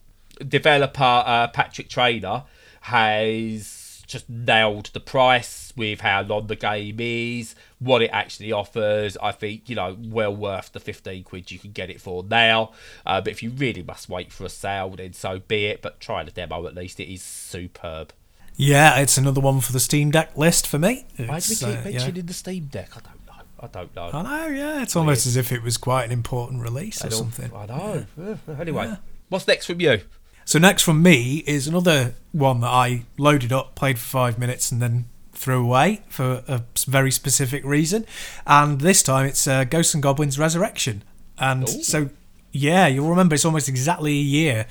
[0.47, 2.43] developer uh, Patrick Traynor
[2.81, 3.76] has
[4.07, 9.17] just nailed the price with how long the game is, what it actually offers.
[9.21, 12.71] I think you know well worth the fifteen quid you can get it for now.
[13.05, 15.81] Uh, but if you really must wait for a sale, then so be it.
[15.81, 18.13] But try the demo at least; it is superb.
[18.55, 21.05] Yeah, it's another one for the Steam Deck list for me.
[21.17, 21.83] Why do we It's, keep uh, yeah.
[21.83, 22.89] mentioning the Steam Deck?
[22.95, 23.43] I don't know.
[23.59, 24.09] I don't know.
[24.11, 24.81] I know, yeah.
[24.81, 27.51] It's almost as if it was quite an important release or something.
[27.53, 28.05] I know.
[28.17, 28.35] Yeah.
[28.59, 28.97] Anyway,
[29.29, 30.01] what's next from you?
[30.47, 34.71] So next from me is another one that I loaded up, played for five minutes,
[34.71, 38.05] and then threw away for a very specific reason.
[38.45, 41.03] And this time it's uh, Ghosts and Goblins Resurrection.
[41.37, 41.83] And Ooh.
[41.83, 42.11] so,
[42.53, 44.67] yeah, you'll remember it's almost exactly a year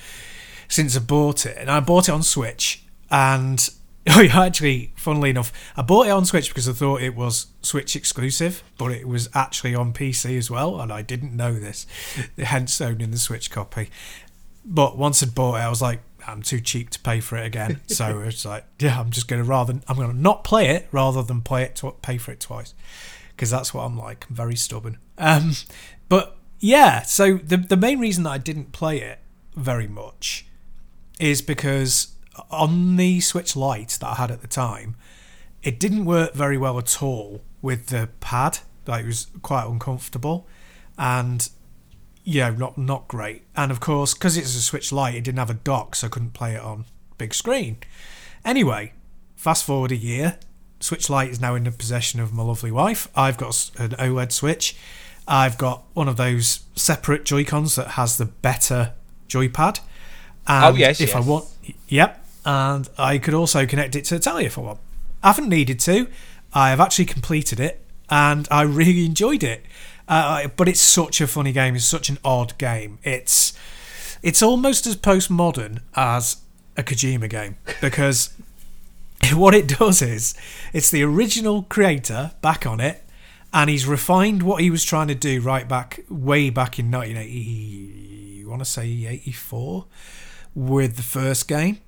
[0.66, 2.82] since I bought it, and I bought it on Switch.
[3.10, 3.68] And
[4.08, 7.48] oh, yeah, actually, funnily enough, I bought it on Switch because I thought it was
[7.60, 11.86] Switch exclusive, but it was actually on PC as well, and I didn't know this,
[12.38, 13.90] hence owning the Switch copy.
[14.66, 17.46] But once I'd bought it, I was like, I'm too cheap to pay for it
[17.46, 17.80] again.
[17.86, 20.88] So it's like, yeah, I'm just going to rather I'm going to not play it
[20.90, 22.74] rather than play it tw- pay for it twice
[23.30, 24.26] because that's what I'm like.
[24.28, 24.98] I'm very stubborn.
[25.18, 25.52] Um,
[26.08, 29.20] but yeah, so the the main reason that I didn't play it
[29.54, 30.46] very much
[31.18, 32.14] is because
[32.50, 34.96] on the Switch Lite that I had at the time,
[35.62, 38.58] it didn't work very well at all with the pad.
[38.86, 40.46] Like it was quite uncomfortable,
[40.98, 41.48] and
[42.28, 43.44] yeah, not not great.
[43.54, 46.10] And of course, because it's a Switch Lite, it didn't have a dock, so I
[46.10, 46.84] couldn't play it on
[47.18, 47.78] big screen.
[48.44, 48.92] Anyway,
[49.36, 50.36] fast forward a year,
[50.80, 53.08] Switch Lite is now in the possession of my lovely wife.
[53.14, 54.76] I've got an OLED Switch.
[55.28, 58.92] I've got one of those separate Joy Cons that has the better
[59.28, 59.78] joypad.
[60.48, 61.46] Oh, and Oh, yes, if I want,
[61.88, 62.24] yep.
[62.44, 64.80] And I could also connect it to the telly if I want.
[65.22, 66.08] I haven't needed to.
[66.52, 69.64] I have actually completed it, and I really enjoyed it.
[70.08, 71.74] Uh, but it's such a funny game.
[71.74, 72.98] It's such an odd game.
[73.02, 73.52] It's
[74.22, 76.38] it's almost as postmodern as
[76.76, 78.34] a Kojima game because
[79.32, 80.34] what it does is
[80.72, 83.04] it's the original creator back on it
[83.52, 87.32] and he's refined what he was trying to do right back way back in 1980
[87.40, 89.86] you want to say 84
[90.54, 91.78] with the first game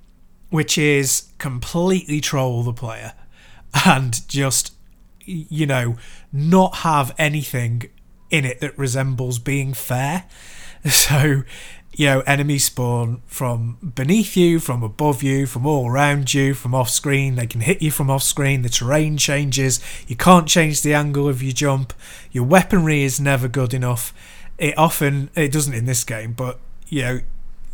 [0.49, 3.13] which is completely troll the player
[3.85, 4.73] and just
[5.25, 5.95] you know
[6.33, 7.83] not have anything
[8.29, 10.25] in it that resembles being fair.
[10.89, 11.43] So
[11.99, 16.73] you know enemies spawn from beneath you from above you from all around you from
[16.73, 17.35] off screen.
[17.35, 18.61] They can hit you from off screen.
[18.61, 19.81] The terrain changes.
[20.07, 21.93] You can't change the angle of your jump.
[22.31, 24.13] Your weaponry is never good enough.
[24.57, 27.19] It often it doesn't in this game but you know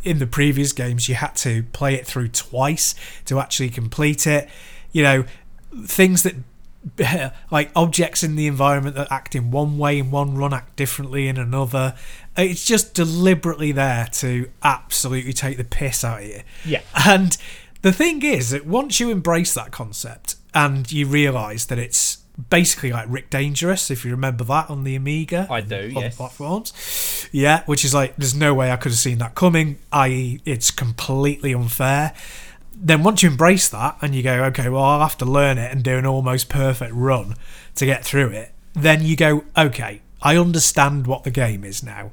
[0.02, 2.94] in the previous games you had to play it through twice
[3.26, 4.48] to actually complete it.
[4.90, 5.24] You know
[5.84, 6.34] things that
[7.50, 11.28] like objects in the environment that act in one way in one run act differently
[11.28, 11.94] in another
[12.36, 16.82] it's just deliberately there to absolutely take the piss out of you Yeah.
[17.06, 17.36] and
[17.82, 22.18] the thing is that once you embrace that concept and you realize that it's
[22.50, 25.46] basically like Rick Dangerous, if you remember that on the Amiga.
[25.50, 26.16] I do, on yes.
[26.16, 27.28] platforms.
[27.32, 30.70] Yeah, which is like, there's no way I could have seen that coming, i.e., it's
[30.70, 32.12] completely unfair.
[32.78, 35.72] Then once you embrace that and you go, okay, well, I'll have to learn it
[35.72, 37.34] and do an almost perfect run
[37.76, 42.12] to get through it, then you go, okay, I understand what the game is now.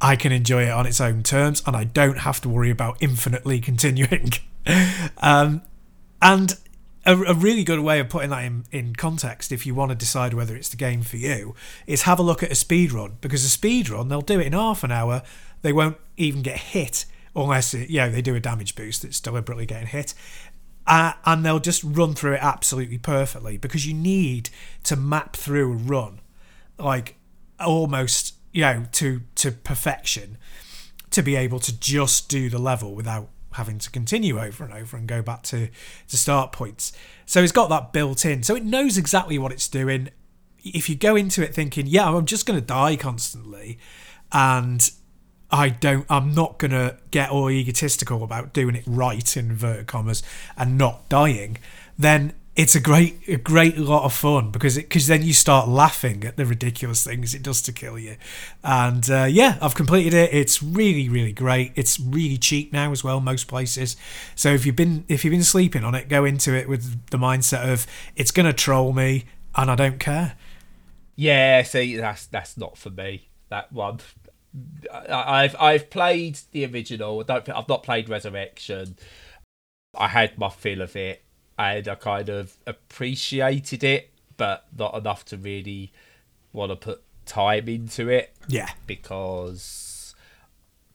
[0.00, 2.98] I can enjoy it on its own terms, and I don't have to worry about
[3.00, 4.32] infinitely continuing.
[5.18, 5.62] um,
[6.20, 6.56] and
[7.06, 9.94] a, a really good way of putting that in, in context, if you want to
[9.94, 11.54] decide whether it's the game for you,
[11.86, 14.46] is have a look at a speed run because a speed run they'll do it
[14.46, 15.22] in half an hour,
[15.62, 19.66] they won't even get hit unless it, know they do a damage boost that's deliberately
[19.66, 20.14] getting hit.
[20.86, 24.48] Uh, and they'll just run through it absolutely perfectly because you need
[24.82, 26.18] to map through a run
[26.78, 27.16] like
[27.60, 30.38] almost you know to to perfection
[31.10, 34.96] to be able to just do the level without having to continue over and over
[34.96, 35.68] and go back to
[36.08, 36.92] to start points.
[37.26, 38.42] So it's got that built in.
[38.42, 40.10] So it knows exactly what it's doing.
[40.62, 43.78] If you go into it thinking yeah i'm just going to die constantly
[44.32, 44.90] and
[45.50, 46.06] I don't.
[46.10, 50.22] I'm not gonna get all egotistical about doing it right in inverted commas
[50.56, 51.58] and not dying.
[51.98, 56.24] Then it's a great, a great lot of fun because because then you start laughing
[56.24, 58.16] at the ridiculous things it does to kill you.
[58.64, 60.34] And uh, yeah, I've completed it.
[60.34, 61.72] It's really, really great.
[61.76, 63.96] It's really cheap now as well, most places.
[64.34, 67.16] So if you've been if you've been sleeping on it, go into it with the
[67.16, 70.34] mindset of it's gonna troll me and I don't care.
[71.14, 73.28] Yeah, see, that's that's not for me.
[73.50, 74.00] That one.
[74.92, 77.20] I've I've played the original.
[77.20, 77.48] I don't.
[77.48, 78.96] I've not played Resurrection.
[79.96, 81.22] I had my fill of it,
[81.58, 85.92] and I kind of appreciated it, but not enough to really
[86.52, 88.34] want to put time into it.
[88.48, 90.14] Yeah, because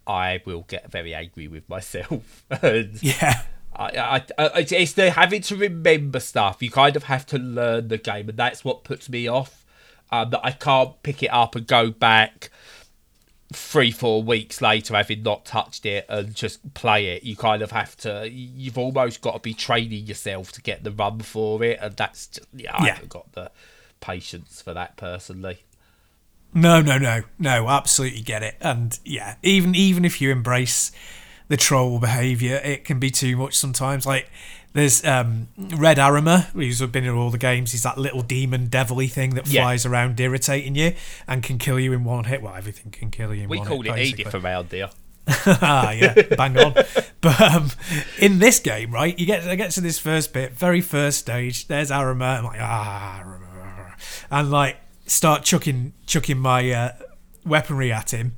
[0.06, 2.46] I will get very angry with myself.
[2.62, 3.44] and yeah.
[3.76, 6.62] I, I, I, it's the having to remember stuff.
[6.62, 9.66] You kind of have to learn the game, and that's what puts me off.
[10.12, 12.52] Um, that I can't pick it up and go back
[13.74, 17.72] three, four weeks later, having not touched it and just play it, you kind of
[17.72, 18.30] have to.
[18.30, 22.28] You've almost got to be training yourself to get the run for it, and that's
[22.28, 22.70] just yeah.
[22.72, 23.50] I haven't got the
[24.00, 25.64] patience for that personally.
[26.54, 27.68] No, no, no, no.
[27.68, 30.92] Absolutely get it, and yeah, even even if you embrace
[31.48, 34.06] the troll behavior, it can be too much sometimes.
[34.06, 34.30] Like
[34.74, 37.72] there's um, Red Arremer, who's been in all the games.
[37.72, 39.92] He's that little demon devilly thing that flies yeah.
[39.92, 40.96] around irritating you
[41.28, 42.42] and can kill you in one hit.
[42.42, 43.80] Well, everything can kill you in we one hit.
[43.80, 44.90] We call it Edith around here.
[45.46, 46.74] ah, yeah, bang on.
[47.22, 47.70] But um,
[48.20, 51.68] in this game, right, you get I get to this first bit, very first stage.
[51.68, 52.40] There's Arremer.
[52.40, 53.96] I'm like, ah,
[54.30, 56.92] and like start chucking chucking my uh,
[57.46, 58.36] weaponry at him,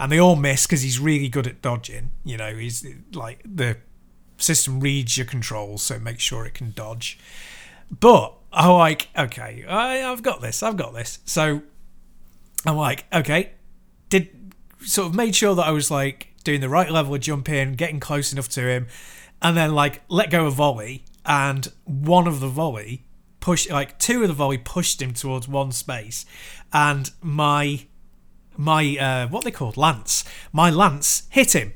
[0.00, 2.10] and they all miss because he's really good at dodging.
[2.24, 3.76] You know, he's like the
[4.36, 7.18] system reads your controls, so make sure it can dodge.
[7.90, 11.18] But I'm like, okay, I, I've got this, I've got this.
[11.24, 11.62] So
[12.66, 13.52] I'm like, okay,
[14.08, 17.48] did sort of made sure that I was like doing the right level of jump
[17.48, 18.86] in, getting close enough to him,
[19.42, 23.04] and then like let go of volley, and one of the volley
[23.40, 26.24] pushed like two of the volley pushed him towards one space,
[26.72, 27.86] and my
[28.56, 31.74] my uh, what they called lance, my lance hit him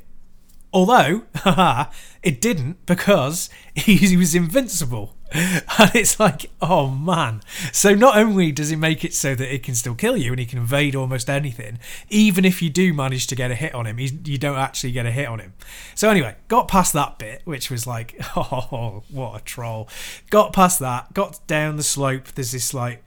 [0.72, 1.22] Although,
[2.22, 5.14] it didn't because he was invincible.
[5.78, 7.42] And it's like, oh man.
[7.70, 10.40] So not only does it make it so that it can still kill you and
[10.40, 11.78] he can evade almost anything,
[12.08, 15.04] even if you do manage to get a hit on him, you don't actually get
[15.06, 15.52] a hit on him.
[15.94, 19.88] So anyway, got past that bit, which was like, oh, what a troll.
[20.30, 22.28] Got past that, got down the slope.
[22.28, 23.04] There's this like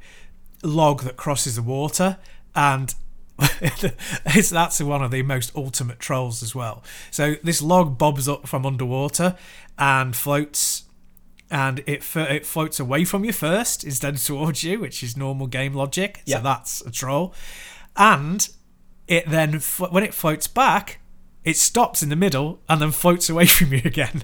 [0.63, 2.17] log that crosses the water
[2.56, 2.93] and
[4.25, 6.84] it's, that's one of the most ultimate trolls as well.
[7.10, 9.36] So this log bobs up from underwater
[9.77, 10.84] and floats,
[11.49, 15.47] and it it floats away from you first instead of towards you, which is normal
[15.47, 16.21] game logic.
[16.38, 17.34] So that's a troll,
[17.97, 18.47] and
[19.08, 20.99] it then when it floats back,
[21.43, 24.23] it stops in the middle and then floats away from you again.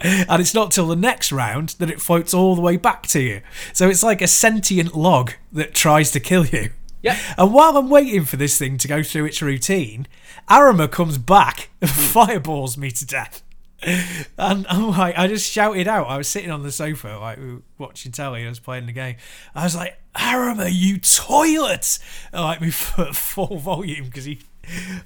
[0.00, 3.20] And it's not till the next round that it floats all the way back to
[3.20, 3.40] you.
[3.72, 6.70] So it's like a sentient log that tries to kill you.
[7.02, 7.18] Yeah.
[7.36, 10.06] And while I'm waiting for this thing to go through its routine,
[10.48, 12.00] Arremer comes back and hmm.
[12.00, 13.42] fireballs me to death.
[13.80, 16.08] And I'm like, I just shouted out.
[16.08, 17.38] I was sitting on the sofa, like
[17.78, 18.44] watching telly.
[18.44, 19.16] I was playing the game.
[19.54, 21.98] I was like, Arremer, you toilet!
[22.32, 24.40] And like me full volume because he.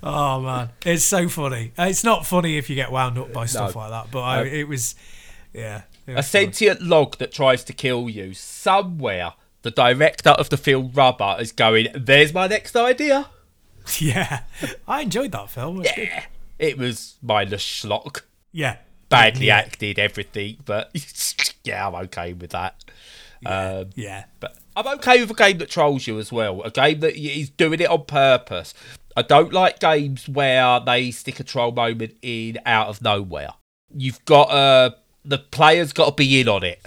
[0.03, 1.73] Oh man, it's so funny.
[1.79, 3.83] It's not funny if you get wound up by stuff no.
[3.83, 4.97] like that, but I, it was,
[5.53, 5.83] yeah.
[6.07, 10.57] It was a sentient log that tries to kill you somewhere the director of the
[10.57, 13.29] film Rubber is going, there's my next idea.
[13.98, 14.42] Yeah,
[14.87, 15.81] I enjoyed that film.
[15.81, 16.22] It yeah, good.
[16.61, 18.22] it was mindless schlock.
[18.53, 18.77] Yeah,
[19.09, 19.57] badly yeah.
[19.57, 20.94] acted, everything, but
[21.64, 22.77] yeah, I'm okay with that.
[23.40, 26.62] Yeah, um, yeah, but I'm okay with a game that trolls you as well.
[26.62, 28.72] A game that is doing it on purpose.
[29.16, 33.55] I don't like games where they stick a troll moment in out of nowhere.
[33.92, 34.90] You've got uh
[35.25, 36.81] the player's got to be in on it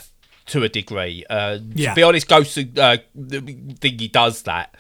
[0.48, 1.26] to a degree.
[1.30, 1.90] Uh, yeah.
[1.90, 4.76] To be honest, Ghost uh, thingy does that.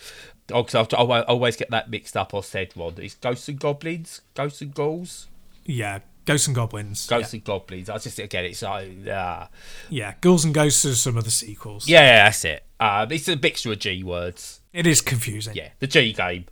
[0.47, 2.93] Because I always get that mixed up or said wrong.
[2.97, 5.25] It's Ghosts and Goblins, Ghosts and Ghouls.
[5.65, 7.08] Yeah, Ghosts and Goblins.
[7.08, 7.38] Ghosts yeah.
[7.38, 7.89] and Goblins.
[7.89, 9.47] I just again, it's like uh,
[9.89, 11.88] yeah, Ghouls and Ghosts are some of the sequels.
[11.88, 12.63] Yeah, that's it.
[12.80, 14.62] Um, it's a mixture of G words.
[14.71, 15.56] It is confusing.
[15.56, 16.45] Yeah, the G game,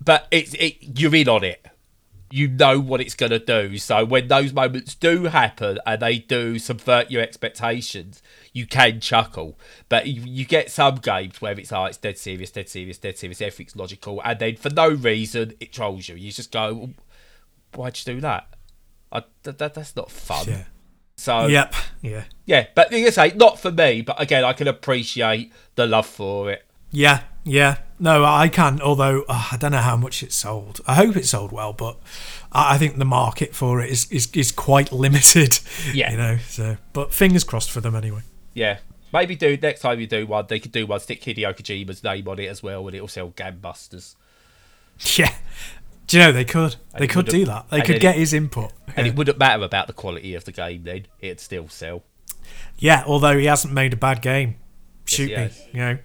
[0.00, 0.76] but it's it.
[0.96, 1.66] You're in on it.
[2.34, 3.78] you know what it's going to do.
[3.78, 8.22] So when those moments do happen and they do subvert your expectations,
[8.54, 9.58] you can chuckle.
[9.90, 13.18] But you, you get some games where it's like, it's dead serious, dead serious, dead
[13.18, 14.22] serious, everything's logical.
[14.24, 16.14] And then for no reason, it trolls you.
[16.14, 16.90] You just go,
[17.74, 18.46] why'd you do that?
[19.12, 20.46] I, that, that that's not fun.
[20.48, 20.64] Yeah.
[21.16, 21.74] So Yep.
[22.02, 22.24] Yeah.
[22.46, 24.02] yeah, but like I say, not for me.
[24.02, 26.64] But again, I can appreciate the love for it.
[26.90, 27.22] Yeah.
[27.44, 27.78] Yeah.
[27.98, 28.80] No, I can.
[28.80, 30.80] Although uh, I don't know how much it sold.
[30.86, 31.98] I hope it sold well, but
[32.52, 35.58] I I think the market for it is is, is quite limited.
[35.92, 36.12] Yeah.
[36.12, 36.38] You know.
[36.48, 38.22] So, but fingers crossed for them anyway.
[38.54, 38.78] Yeah.
[39.12, 42.26] Maybe do next time you do one, they could do one, stick Hideo Kojima's name
[42.26, 44.16] on it as well, and it'll sell gangbusters.
[45.18, 45.34] Yeah.
[46.06, 46.76] Do you know they could?
[46.98, 47.68] They could do that.
[47.70, 48.72] They could get it- his input.
[48.96, 49.12] And Yeah.
[49.12, 52.04] it wouldn't matter about the quality of the game then; it'd still sell.
[52.78, 54.56] Yeah, although he hasn't made a bad game.
[55.06, 55.50] Shoot he me.
[55.72, 55.98] You know.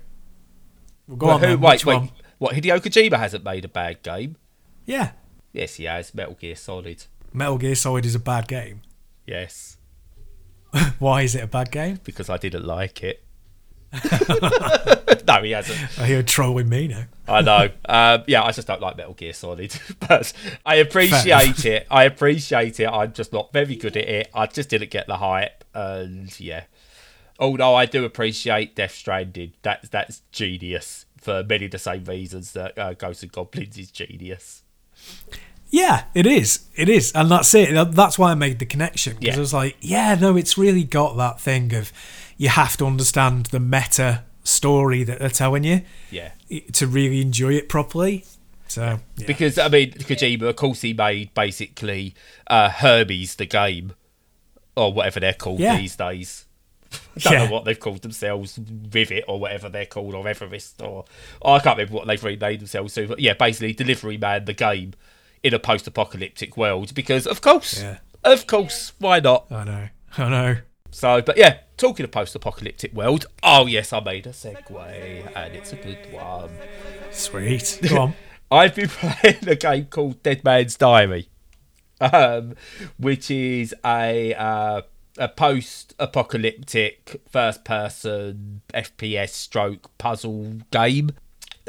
[1.07, 1.41] Well, go Well, on.
[1.41, 1.95] who- then, wait, wait.
[1.97, 2.09] one?
[2.37, 4.37] What Hideo Kojima hasn't made a bad game?
[4.85, 5.11] Yeah.
[5.51, 6.13] Yes, he has.
[6.15, 7.03] Metal Gear Solid.
[7.33, 8.81] Metal Gear Solid is a bad game.
[9.27, 9.77] Yes,
[10.99, 11.99] Why is it a bad game?
[12.03, 13.23] because I didn't like it.
[15.27, 15.99] no, he hasn't.
[15.99, 17.05] I hear trolling me now.
[17.27, 17.69] I know.
[17.85, 19.75] Um, yeah, I just don't like Metal Gear Solid,
[20.07, 20.31] but
[20.65, 21.87] I appreciate it.
[21.89, 22.87] I appreciate it.
[22.87, 24.29] I'm just not very good at it.
[24.33, 26.65] I just didn't get the hype, and yeah.
[27.39, 32.51] Although I do appreciate Death Stranding, that's that's genius for many of the same reasons
[32.53, 34.63] that uh, Ghosts and Goblins is genius.
[35.69, 36.61] Yeah, it is.
[36.75, 37.11] It is.
[37.13, 37.91] And that's it.
[37.93, 39.17] That's why I made the connection.
[39.19, 39.37] Because Yeah.
[39.37, 41.91] I was like, yeah, no, it's really got that thing of
[42.37, 46.31] you have to understand the meta story that they're telling you Yeah.
[46.73, 48.25] to really enjoy it properly.
[48.67, 49.27] So, yeah.
[49.27, 52.13] Because I mean, Kojima, of course, he made basically
[52.47, 53.93] uh, Hermes the game,
[54.75, 55.77] or whatever they're called Yeah.
[55.77, 56.45] these days.
[56.91, 57.45] I don't Yeah.
[57.45, 58.59] know what they've called themselves,
[58.91, 61.05] Rivet or whatever they're called, or Everest, or
[61.41, 63.07] oh, I can't remember what they've renamed themselves to.
[63.07, 64.93] But yeah, basically, Delivery Man the game
[65.43, 66.93] in a post-apocalyptic world.
[66.93, 67.97] Because of course, Yeah.
[68.23, 69.51] of course, why not?
[69.51, 69.87] I know.
[70.17, 70.57] I know.
[70.91, 73.25] So, but yeah, talking of post-apocalyptic world.
[73.43, 76.49] Oh yes, I made a segue, and it's a good one.
[77.11, 77.79] Sweet.
[77.89, 78.13] Go on.
[78.51, 81.29] I've been playing a game called Dead Man's Diary,
[82.01, 82.55] um,
[82.97, 84.81] which is a uh,
[85.19, 91.11] a post-apocalyptic first-person FPS stroke puzzle game.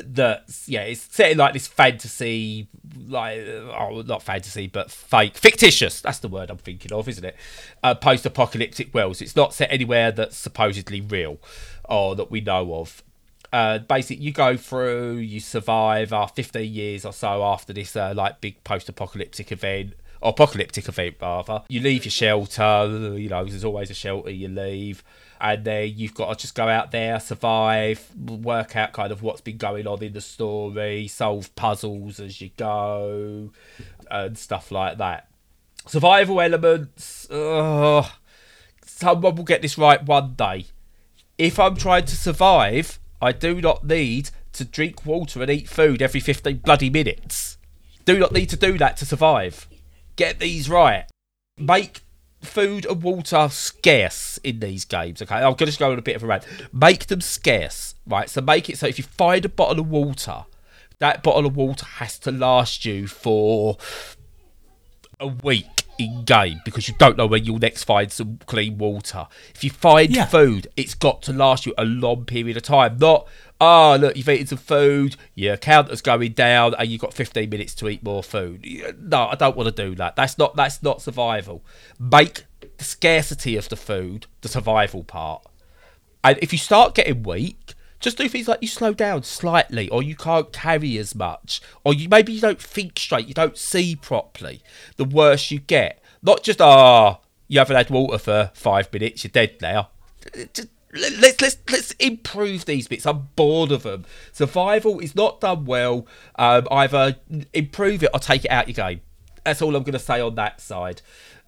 [0.05, 2.69] That's yeah, it's set in like this fantasy,
[3.07, 6.01] like oh, not fantasy, but fake, fictitious.
[6.01, 7.37] That's the word I'm thinking of, isn't it?
[7.83, 9.21] Uh, post-apocalyptic worlds.
[9.23, 11.39] It's not set anywhere that's supposedly real
[11.89, 13.03] or that we know of
[13.53, 18.13] uh, basically you go through, you survive after 15 years or so after this uh,
[18.17, 21.63] like big post-apocalyptic event, apocalyptic event rather.
[21.69, 25.03] You leave your shelter, you know, there's always a shelter you leave,
[25.41, 29.41] and then you've got to just go out there, survive, work out kind of what's
[29.41, 33.51] been going on in the story, solve puzzles as you go,
[34.11, 35.29] and stuff like that.
[35.87, 38.07] Survival elements, ugh,
[38.85, 40.67] someone will get this right one day
[41.41, 46.03] if I'm trying to survive, I do not need to drink water and eat food
[46.03, 47.57] every 15 bloody minutes.
[48.05, 49.67] Do not need to do that to survive.
[50.17, 51.07] Get these right.
[51.57, 52.03] Make
[52.43, 55.37] food and water scarce in these games, okay?
[55.37, 56.45] I'm going to just go on a bit of a rant.
[56.73, 58.29] Make them scarce, right?
[58.31, 60.45] So make it so if you find a bottle of water,
[60.99, 63.77] that bottle of water has to last you for
[65.19, 65.67] a week
[65.99, 69.27] in game because you don't know when you'll next find some clean water.
[69.55, 70.25] If you find Yeah.
[70.27, 72.97] food, it's got to last you a long period of time.
[72.99, 73.29] Not,
[73.61, 77.75] oh, look, you've eaten some food, your counter's going down, and you've got 15 minutes
[77.77, 78.67] to eat more food.
[78.99, 80.17] No, I don't want to do that.
[80.17, 81.63] That's not that's not survival.
[81.99, 82.45] Make
[82.79, 85.47] the scarcity of the food the survival part.
[86.25, 90.03] And if you start getting weak, just do things like you slow down slightly, or
[90.03, 93.95] you can't carry as much, or you maybe you don't think straight, you don't see
[93.95, 94.63] properly.
[94.97, 96.03] The worse you get.
[96.23, 97.19] Not just ah,
[97.49, 99.91] you haven't had water for five minutes, you're dead now.
[100.55, 103.07] Just, let's let's let's improve these bits.
[103.07, 104.05] I'm bored of them.
[104.33, 106.07] Survival is not done well.
[106.37, 107.17] Um, either
[107.53, 109.01] improve it or take it out your game.
[109.45, 111.03] That's all I'm going to say on that side.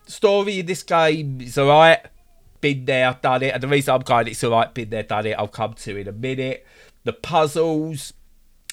[0.07, 2.07] Story in this game is alright
[2.63, 3.53] been there, done it.
[3.53, 5.33] And the reason I'm going, it's alright, been there, done it.
[5.33, 6.67] I'll come to in a minute.
[7.05, 8.15] The puzzles,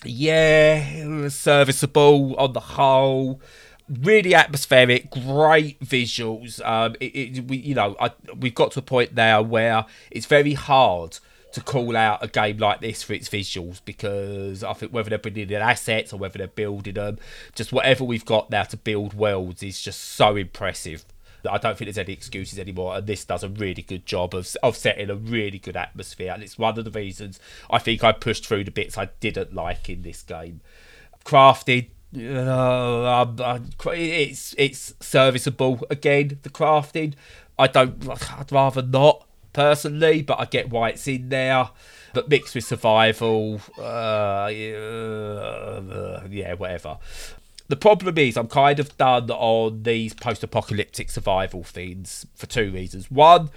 [0.06, 3.42] yeah, serviceable on the whole.
[3.90, 6.64] Really atmospheric, great visuals.
[6.64, 10.28] Um, it, it we, you know, I, we've got to a point now where it's
[10.28, 11.18] very hard
[11.54, 15.18] to call out a game like this for its visuals because I think whether they're
[15.18, 17.18] bringing in assets or whether they're building them,
[17.56, 21.06] just whatever we've got now to build worlds is just so impressive.
[21.42, 24.36] That I don't think there's any excuses anymore, and this does a really good job
[24.36, 28.04] of of setting a really good atmosphere, and it's one of the reasons I think
[28.04, 30.60] I pushed through the bits I didn't like in this game.
[31.24, 33.60] Crafting, uh, uh,
[33.94, 35.86] it's it's serviceable.
[35.90, 37.14] Again, the crafting,
[37.58, 38.08] I don't.
[38.10, 41.70] I'd rather not personally, but I get why it's in there.
[42.12, 45.80] But mixed with survival, uh, yeah,
[46.56, 46.98] whatever.
[47.68, 52.72] The problem is, I'm kind of done on these post apocalyptic survival things for two
[52.72, 53.12] reasons.
[53.12, 53.52] One,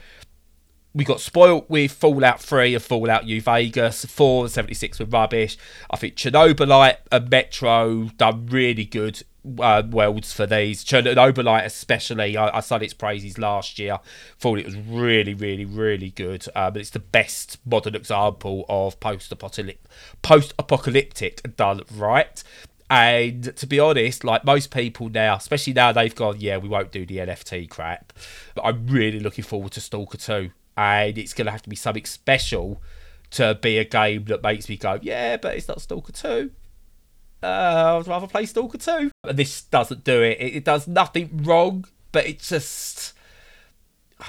[0.94, 4.04] we got spoilt with Fallout 3 and Fallout New Vegas.
[4.04, 5.56] 4 and 76 were rubbish.
[5.90, 9.22] I think Chernobylite and Metro done really good
[9.58, 10.84] uh, worlds for these.
[10.84, 14.00] Chernobylite, especially, I, I its praises last year.
[14.38, 16.44] Thought it was really, really, really good.
[16.54, 22.44] Um, it's the best modern example of post-apocalyptic done right.
[22.90, 26.92] And to be honest, like most people now, especially now they've gone, yeah, we won't
[26.92, 28.12] do the NFT crap.
[28.54, 31.76] But I'm really looking forward to Stalker 2 and it's going to have to be
[31.76, 32.82] something special
[33.32, 36.50] to be a game that makes me go, yeah, but it's not Stalker 2.
[37.42, 39.10] Uh, I'd rather play Stalker 2.
[39.24, 40.38] And this doesn't do it.
[40.40, 40.56] it.
[40.56, 43.14] It does nothing wrong, but it's just.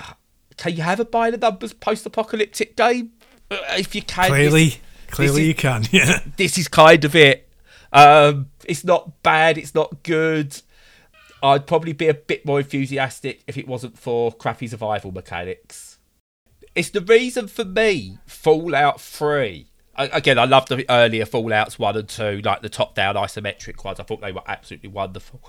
[0.57, 3.13] Can you have a by the numbers post apocalyptic game?
[3.49, 4.27] Uh, if you can.
[4.27, 6.19] Clearly, this, clearly this you can, yeah.
[6.37, 7.49] This is kind of it.
[7.91, 10.61] Um, it's not bad, it's not good.
[11.41, 15.92] I'd probably be a bit more enthusiastic if it wasn't for crappy survival mechanics.
[16.75, 19.67] It's the reason for me Fallout 3.
[19.95, 23.99] Again, I love the earlier Fallouts 1 and 2, like the top down isometric ones.
[23.99, 25.39] I thought they were absolutely wonderful.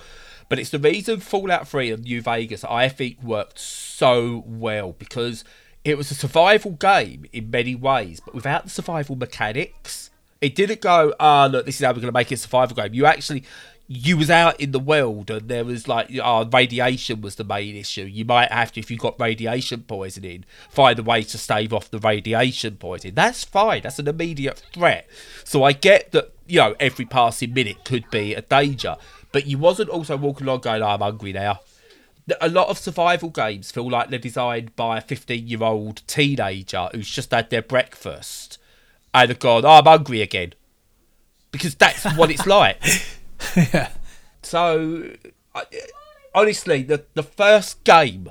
[0.50, 5.44] But it's the reason Fallout 3 and New Vegas, I think, worked so well because
[5.82, 10.10] it was a survival game in many ways, but without the survival mechanics.
[10.42, 12.38] It didn't go, ah, oh, look, this is how we're going to make it a
[12.38, 12.92] survival game.
[12.92, 13.44] You actually
[13.86, 17.76] you was out in the world and there was like oh, radiation was the main
[17.76, 18.04] issue.
[18.04, 21.90] You might have to, if you got radiation poisoning, find a way to stave off
[21.90, 23.14] the radiation poisoning.
[23.14, 23.82] That's fine.
[23.82, 25.08] That's an immediate threat.
[25.44, 28.96] So I get that you know every passing minute could be a danger,
[29.32, 31.60] but you wasn't also walking along going, oh, "I'm hungry now."
[32.40, 36.88] A lot of survival games feel like they're designed by a 15 year old teenager
[36.92, 38.56] who's just had their breakfast
[39.12, 40.54] and have gone, oh, I'm hungry again.
[41.52, 42.82] Because that's what it's like.
[43.56, 43.90] yeah.
[44.42, 45.10] So,
[46.34, 48.30] honestly, the the first game,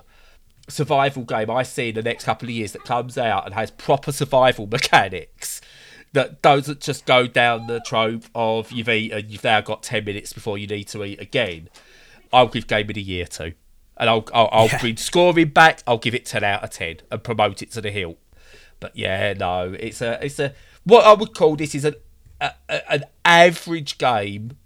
[0.69, 3.71] survival game I see in the next couple of years that comes out and has
[3.71, 5.61] proper survival mechanics
[6.13, 10.31] that doesn't just go down the trope of you've eaten, you've now got ten minutes
[10.31, 11.69] before you need to eat again.
[12.31, 13.53] I'll give Game of the Year to,
[13.97, 14.79] and I'll I'll, I'll yeah.
[14.79, 15.83] bring scoring back.
[15.87, 18.17] I'll give it ten out of ten and promote it to the hill.
[18.79, 20.53] But yeah, no, it's a it's a
[20.83, 21.95] what I would call this is an
[22.41, 22.53] a,
[22.91, 24.57] an average game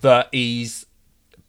[0.00, 0.86] that is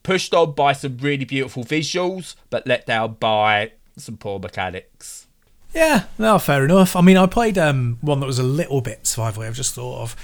[0.02, 5.26] pushed on by some really beautiful visuals, but let down by some poor mechanics.
[5.74, 6.96] Yeah, no, fair enough.
[6.96, 9.42] I mean, I played um, one that was a little bit survival.
[9.44, 10.16] I've just thought of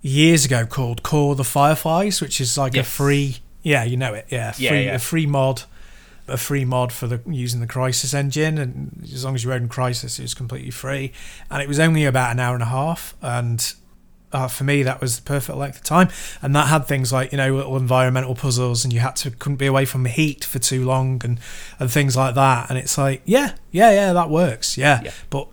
[0.00, 2.86] years ago called Core the Fireflies, which is like yes.
[2.86, 3.38] a free.
[3.62, 4.26] Yeah, you know it.
[4.28, 4.94] Yeah, free, yeah, yeah.
[4.94, 5.62] a free mod,
[6.28, 9.68] a free mod for the using the Crysis engine, and as long as you own
[9.68, 11.12] Crysis, it was completely free,
[11.50, 13.74] and it was only about an hour and a half, and
[14.32, 16.08] uh, for me that was the perfect length of time.
[16.42, 19.56] And that had things like you know little environmental puzzles and you had to couldn't
[19.56, 21.38] be away from the heat for too long and
[21.78, 22.68] and things like that.
[22.68, 25.12] And it's like yeah yeah yeah that works yeah, yeah.
[25.30, 25.48] but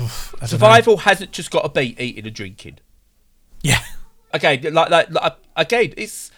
[0.00, 2.78] oof, survival hasn't just got to be eating and drinking.
[3.62, 3.80] Yeah.
[4.34, 6.30] Okay like, like, like again it's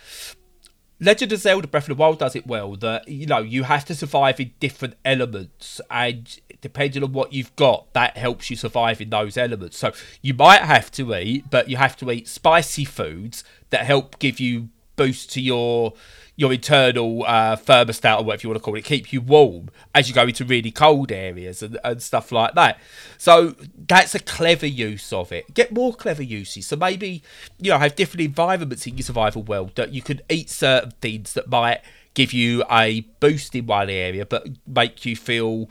[1.01, 3.85] Legend of Zelda Breath of the Wild does it well that you know you have
[3.85, 9.01] to survive in different elements and depending on what you've got that helps you survive
[9.01, 9.79] in those elements.
[9.79, 9.93] So
[10.23, 14.41] you might have to eat but you have to eat spicy foods that help give
[14.41, 15.95] you boost to your
[16.37, 20.09] your internal uh, thermostat or whatever you want to call it, keep you warm as
[20.09, 22.79] you go into really cold areas and, and stuff like that.
[23.17, 25.53] So that's a clever use of it.
[25.53, 26.69] Get more clever uses.
[26.69, 27.25] So maybe,
[27.59, 31.33] you know, have different environments in your survival world that you can eat certain things
[31.33, 31.81] that might
[32.15, 35.69] give you a boost in one area but make you feel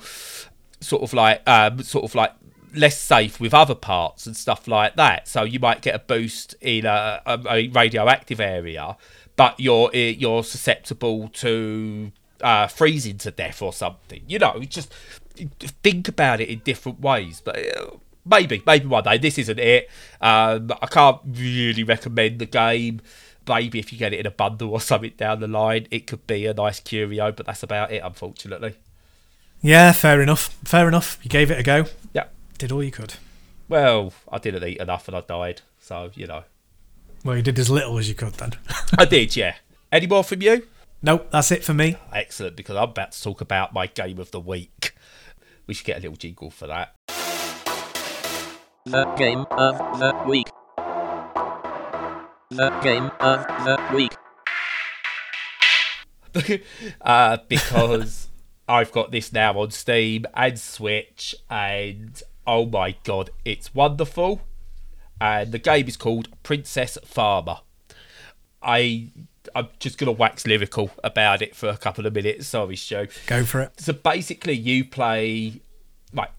[0.79, 2.31] sort of like um, sort of like
[2.73, 5.27] less safe with other parts and stuff like that.
[5.27, 8.97] So you might get a boost in a, a, radioactive area
[9.37, 12.11] but you're eh, you're susceptible to
[12.41, 14.21] uh, freezing to death or something.
[14.27, 14.93] You know, just
[15.83, 17.41] think about it in different ways.
[17.43, 17.91] But uh,
[18.25, 19.17] maybe, maybe one day.
[19.17, 19.89] This isn't it.
[20.19, 23.01] Um, I can't really recommend the game.
[23.47, 26.27] Maybe if you get it in a bundle or something down the line, it could
[26.27, 27.31] be a nice curio.
[27.31, 28.75] But that's about it, unfortunately.
[29.61, 30.55] Yeah, fair enough.
[30.63, 31.17] Fair enough.
[31.23, 31.85] You gave it a go.
[32.57, 33.13] Yeah, did all you could.
[33.69, 35.61] Well, I didn't eat enough and I died.
[35.79, 36.43] So you know.
[37.23, 38.53] Well, you did as little as you could then.
[38.97, 39.57] I did, yeah.
[39.91, 40.65] Any more from you?
[41.03, 41.97] Nope, that's it for me.
[42.11, 44.95] Excellent, because I'm about to talk about my game of the week.
[45.67, 46.95] We should get a little jingle for that.
[48.85, 50.47] The game of the week.
[52.49, 54.15] The game of the week.
[57.01, 58.29] uh, because
[58.67, 64.41] I've got this now on Steam and Switch, and oh my god, it's wonderful.
[65.19, 67.57] And the game is called Princess Farmer.
[68.63, 69.09] I
[69.53, 72.47] I'm just gonna wax lyrical about it for a couple of minutes.
[72.47, 73.07] Sorry, Stu.
[73.27, 73.79] Go for it.
[73.79, 75.61] So basically, you play
[76.13, 76.31] like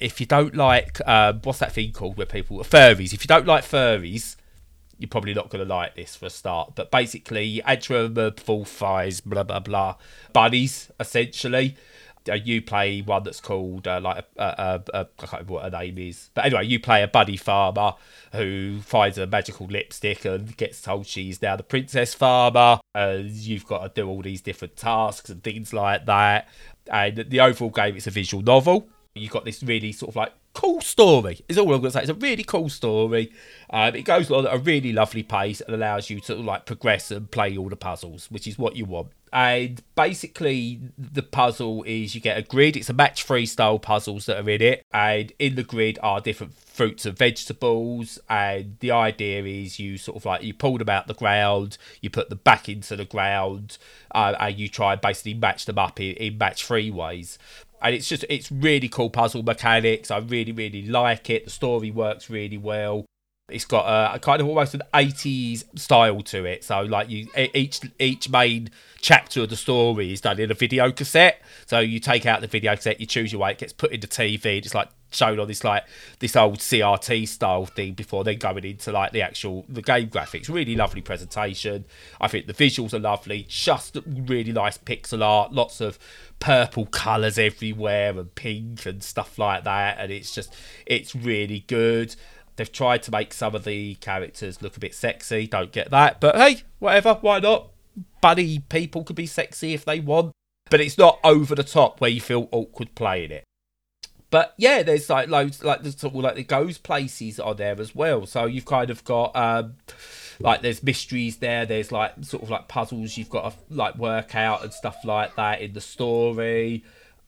[0.00, 3.12] if you don't like um, what's that thing called where people furries.
[3.12, 4.36] If you don't like furries,
[4.98, 6.74] you're probably not going to like this for a start.
[6.74, 7.62] But basically,
[8.40, 9.96] full thighs, blah blah blah,
[10.32, 11.76] buddies essentially.
[12.28, 15.64] Uh, you play one that's called uh, like a, a, a, I can't remember what
[15.64, 17.94] her name is, but anyway, you play a buddy farmer
[18.32, 23.66] who finds a magical lipstick and gets told she's now the princess farmer, and you've
[23.66, 26.48] got to do all these different tasks and things like that.
[26.90, 28.88] And the overall game, it's a visual novel.
[29.14, 31.40] You've got this really sort of like cool story.
[31.48, 32.00] Is all I'm going to say.
[32.00, 33.32] It's a really cool story.
[33.70, 37.10] Um, it goes on at a really lovely pace and allows you to like progress
[37.10, 39.08] and play all the puzzles, which is what you want.
[39.32, 42.76] And basically, the puzzle is you get a grid.
[42.76, 46.20] It's a match three style puzzles that are in it, and in the grid are
[46.20, 48.20] different fruits and vegetables.
[48.30, 52.10] And the idea is you sort of like you pull them out the ground, you
[52.10, 53.76] put them back into the ground,
[54.14, 57.36] uh, and you try and basically match them up in, in match three ways
[57.84, 60.10] and it's just it's really cool puzzle mechanics.
[60.10, 61.44] I really really like it.
[61.44, 63.04] The story works really well.
[63.50, 66.64] It's got a, a, kind of almost an 80s style to it.
[66.64, 68.70] So like you each each main
[69.02, 71.42] chapter of the story is done in a video cassette.
[71.66, 74.06] So you take out the video cassette, you choose your way, it gets put into
[74.06, 75.84] TV, it's like shown on this like
[76.18, 80.48] this old CRT style thing before then going into like the actual the game graphics.
[80.48, 81.84] Really lovely presentation.
[82.20, 85.98] I think the visuals are lovely, just really nice pixel art, lots of
[86.40, 90.52] purple colours everywhere and pink and stuff like that and it's just
[90.84, 92.14] it's really good
[92.56, 95.46] They've tried to make some of the characters look a bit sexy.
[95.46, 96.20] Don't get that.
[96.20, 97.18] But hey, whatever.
[97.20, 97.70] Why not?
[98.20, 100.32] Buddy people could be sexy if they want.
[100.70, 103.44] But it's not over the top where you feel awkward playing it.
[104.34, 107.80] But yeah, there's like loads, like there's sort of like the goes places are there
[107.80, 108.26] as well.
[108.26, 109.76] So you've kind of got um,
[110.40, 111.64] like there's mysteries there.
[111.64, 115.36] There's like sort of like puzzles you've got to like work out and stuff like
[115.36, 116.82] that in the story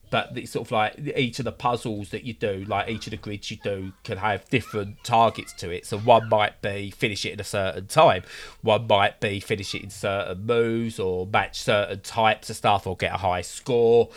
[0.09, 3.11] but it's sort of like each of the puzzles that you do, like each of
[3.11, 5.85] the grids you do, can have different targets to it.
[5.85, 8.23] So one might be finish it in a certain time,
[8.61, 12.95] one might be finish it in certain moves, or match certain types of stuff, or
[12.95, 14.09] get a high score.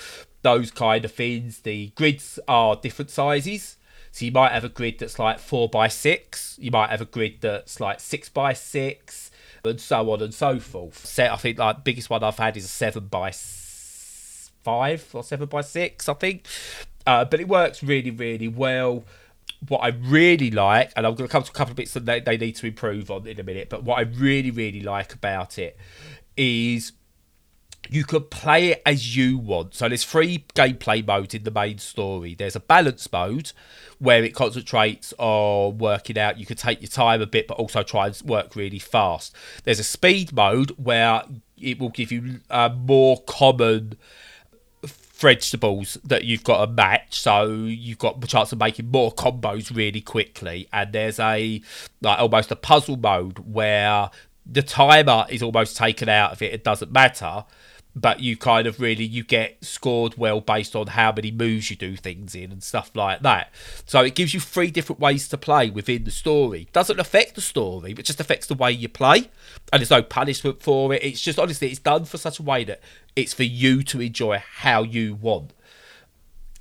[0.42, 1.60] Those kind of things.
[1.60, 3.76] The grids are different sizes.
[4.12, 6.56] So you might have a grid that's like four by six.
[6.60, 9.30] You might have a grid that's like six by six,
[9.64, 11.06] and so on and so forth.
[11.06, 13.30] Set, I think like biggest one I've had is a seven by
[14.62, 16.46] five or seven by six, I think.
[17.06, 19.04] Uh, but it works really, really well.
[19.68, 22.06] What I really like, and I'm going to come to a couple of bits that
[22.06, 25.12] they, they need to improve on in a minute, but what I really, really like
[25.12, 25.76] about it
[26.36, 26.92] is
[27.90, 29.74] you could play it as you want.
[29.74, 32.36] So there's three gameplay modes in the main story.
[32.36, 33.50] There's a balance mode
[33.98, 36.38] where it concentrates on working out.
[36.38, 39.34] You could take your time a bit, but also try and work really fast.
[39.64, 41.24] There's a speed mode where
[41.60, 43.98] it will give you a more common
[44.84, 49.76] vegetables that you've got to match so you've got the chance of making more combos
[49.76, 51.60] really quickly and there's a
[52.00, 54.08] like almost a puzzle mode where
[54.46, 57.44] the timer is almost taken out of it it doesn't matter
[57.94, 61.76] but you kind of really you get scored well based on how many moves you
[61.76, 63.52] do things in and stuff like that.
[63.84, 66.68] So it gives you three different ways to play within the story.
[66.72, 69.30] Doesn't affect the story but just affects the way you play
[69.72, 71.02] and there's no punishment for it.
[71.02, 72.80] It's just honestly it's done for such a way that
[73.16, 75.52] it's for you to enjoy how you want.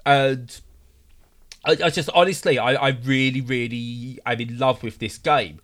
[0.05, 0.59] And
[1.65, 5.59] I, I just honestly I, I really really i'm in love with this game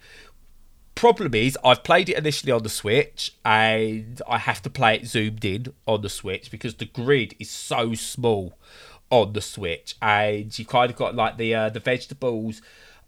[0.95, 5.07] problem is I've played it initially on the Switch and I have to play it
[5.07, 8.57] zoomed in on the Switch because the grid is so small
[9.11, 12.61] on the Switch and you kind of got like the uh, the vegetables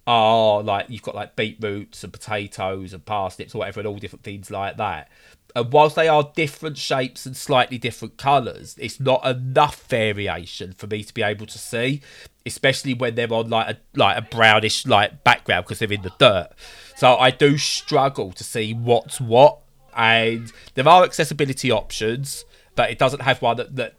[0.05, 4.23] are like you've got like beetroots and potatoes and parsnips or whatever and all different
[4.23, 5.09] things like that.
[5.55, 10.88] And whilst they are different shapes and slightly different colours, it's not enough variation for
[10.88, 12.01] me to be able to see,
[12.45, 16.13] especially when they're on like a like a brownish like background because they're in the
[16.19, 16.49] dirt.
[16.97, 19.59] So I do struggle to see what's what.
[19.95, 22.43] And there are accessibility options,
[22.75, 23.93] but it doesn't have one that, that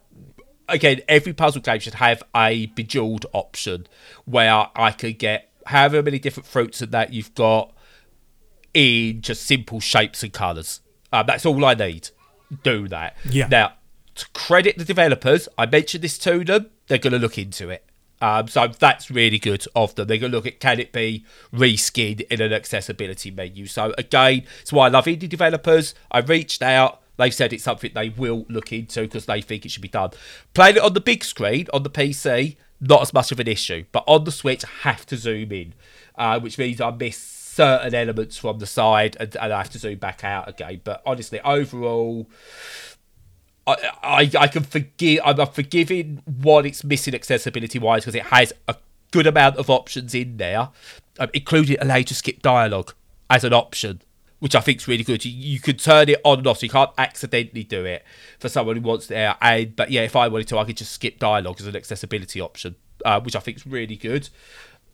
[0.69, 3.87] again, every puzzle game should have a bejeweled option
[4.25, 7.73] where I could get however many different fruits and that you've got
[8.75, 10.81] in just simple shapes and colours.
[11.13, 12.11] Um, that's all I need.
[12.65, 13.17] Do that.
[13.31, 13.47] Yeah.
[13.49, 13.75] Now,
[14.17, 16.71] to credit the developers, I mentioned this to them.
[16.89, 17.85] They're going to look into it.
[18.21, 20.09] Um, so that's really good of them.
[20.09, 23.67] They're going to look at can it be reskinned in an accessibility menu.
[23.67, 25.95] So again, it's why I love indie developers.
[26.11, 29.71] I reached out, they've said it's something they will look into because they think it
[29.71, 30.11] should be done.
[30.55, 33.85] Playing it on the big screen on the PC, not as much of an issue,
[33.93, 35.75] but on the Switch, I have to zoom in,
[36.17, 39.79] uh, which means I miss certain elements from the side and, and I have to
[39.79, 40.81] zoom back out again.
[40.83, 42.29] But honestly, overall.
[43.69, 45.21] I, I, can forgive.
[45.25, 48.77] I'm forgiving what it's missing accessibility wise because it has a
[49.11, 50.71] good amount of options in there,
[51.19, 52.95] um, including allow to skip dialogue
[53.31, 54.01] as an option,
[54.39, 55.25] which I think is really good.
[55.25, 58.05] You, you turn it on and off, so you can't accidentally do it
[58.39, 59.37] for someone who wants there.
[59.41, 62.41] And but yeah, if I wanted to, I could just skip dialogue as an accessibility
[62.41, 64.29] option, uh, which I think is really good.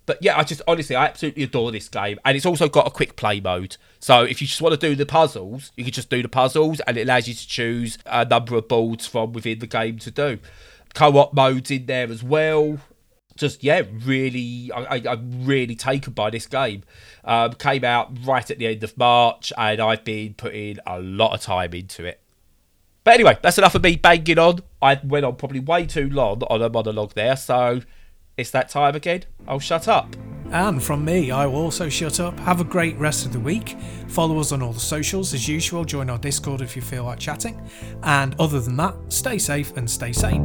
[0.06, 2.90] But yeah, I just honestly, I absolutely adore this game, and it's also got a
[2.90, 3.76] quick play mode.
[4.00, 6.80] So if you just want to do the puzzles, you can just do the puzzles,
[6.80, 10.10] and it allows you to choose a number of boards from within the game to
[10.10, 10.38] do.
[10.94, 12.78] Co-op modes in there as well.
[13.36, 16.84] Just yeah, really, I, am really taken by this game.
[17.24, 21.34] Um, came out right at the end of March, and I've been putting a lot
[21.34, 22.20] of time into it.
[23.04, 24.60] But anyway, that's enough of me banging on.
[24.80, 27.80] I went on probably way too long on a monologue there, so
[28.36, 29.24] it's that time again.
[29.46, 30.14] I'll shut up.
[30.50, 32.38] And from me, I will also shut up.
[32.40, 33.76] Have a great rest of the week.
[34.08, 35.84] Follow us on all the socials as usual.
[35.84, 37.60] Join our Discord if you feel like chatting.
[38.02, 40.42] And other than that, stay safe and stay sane.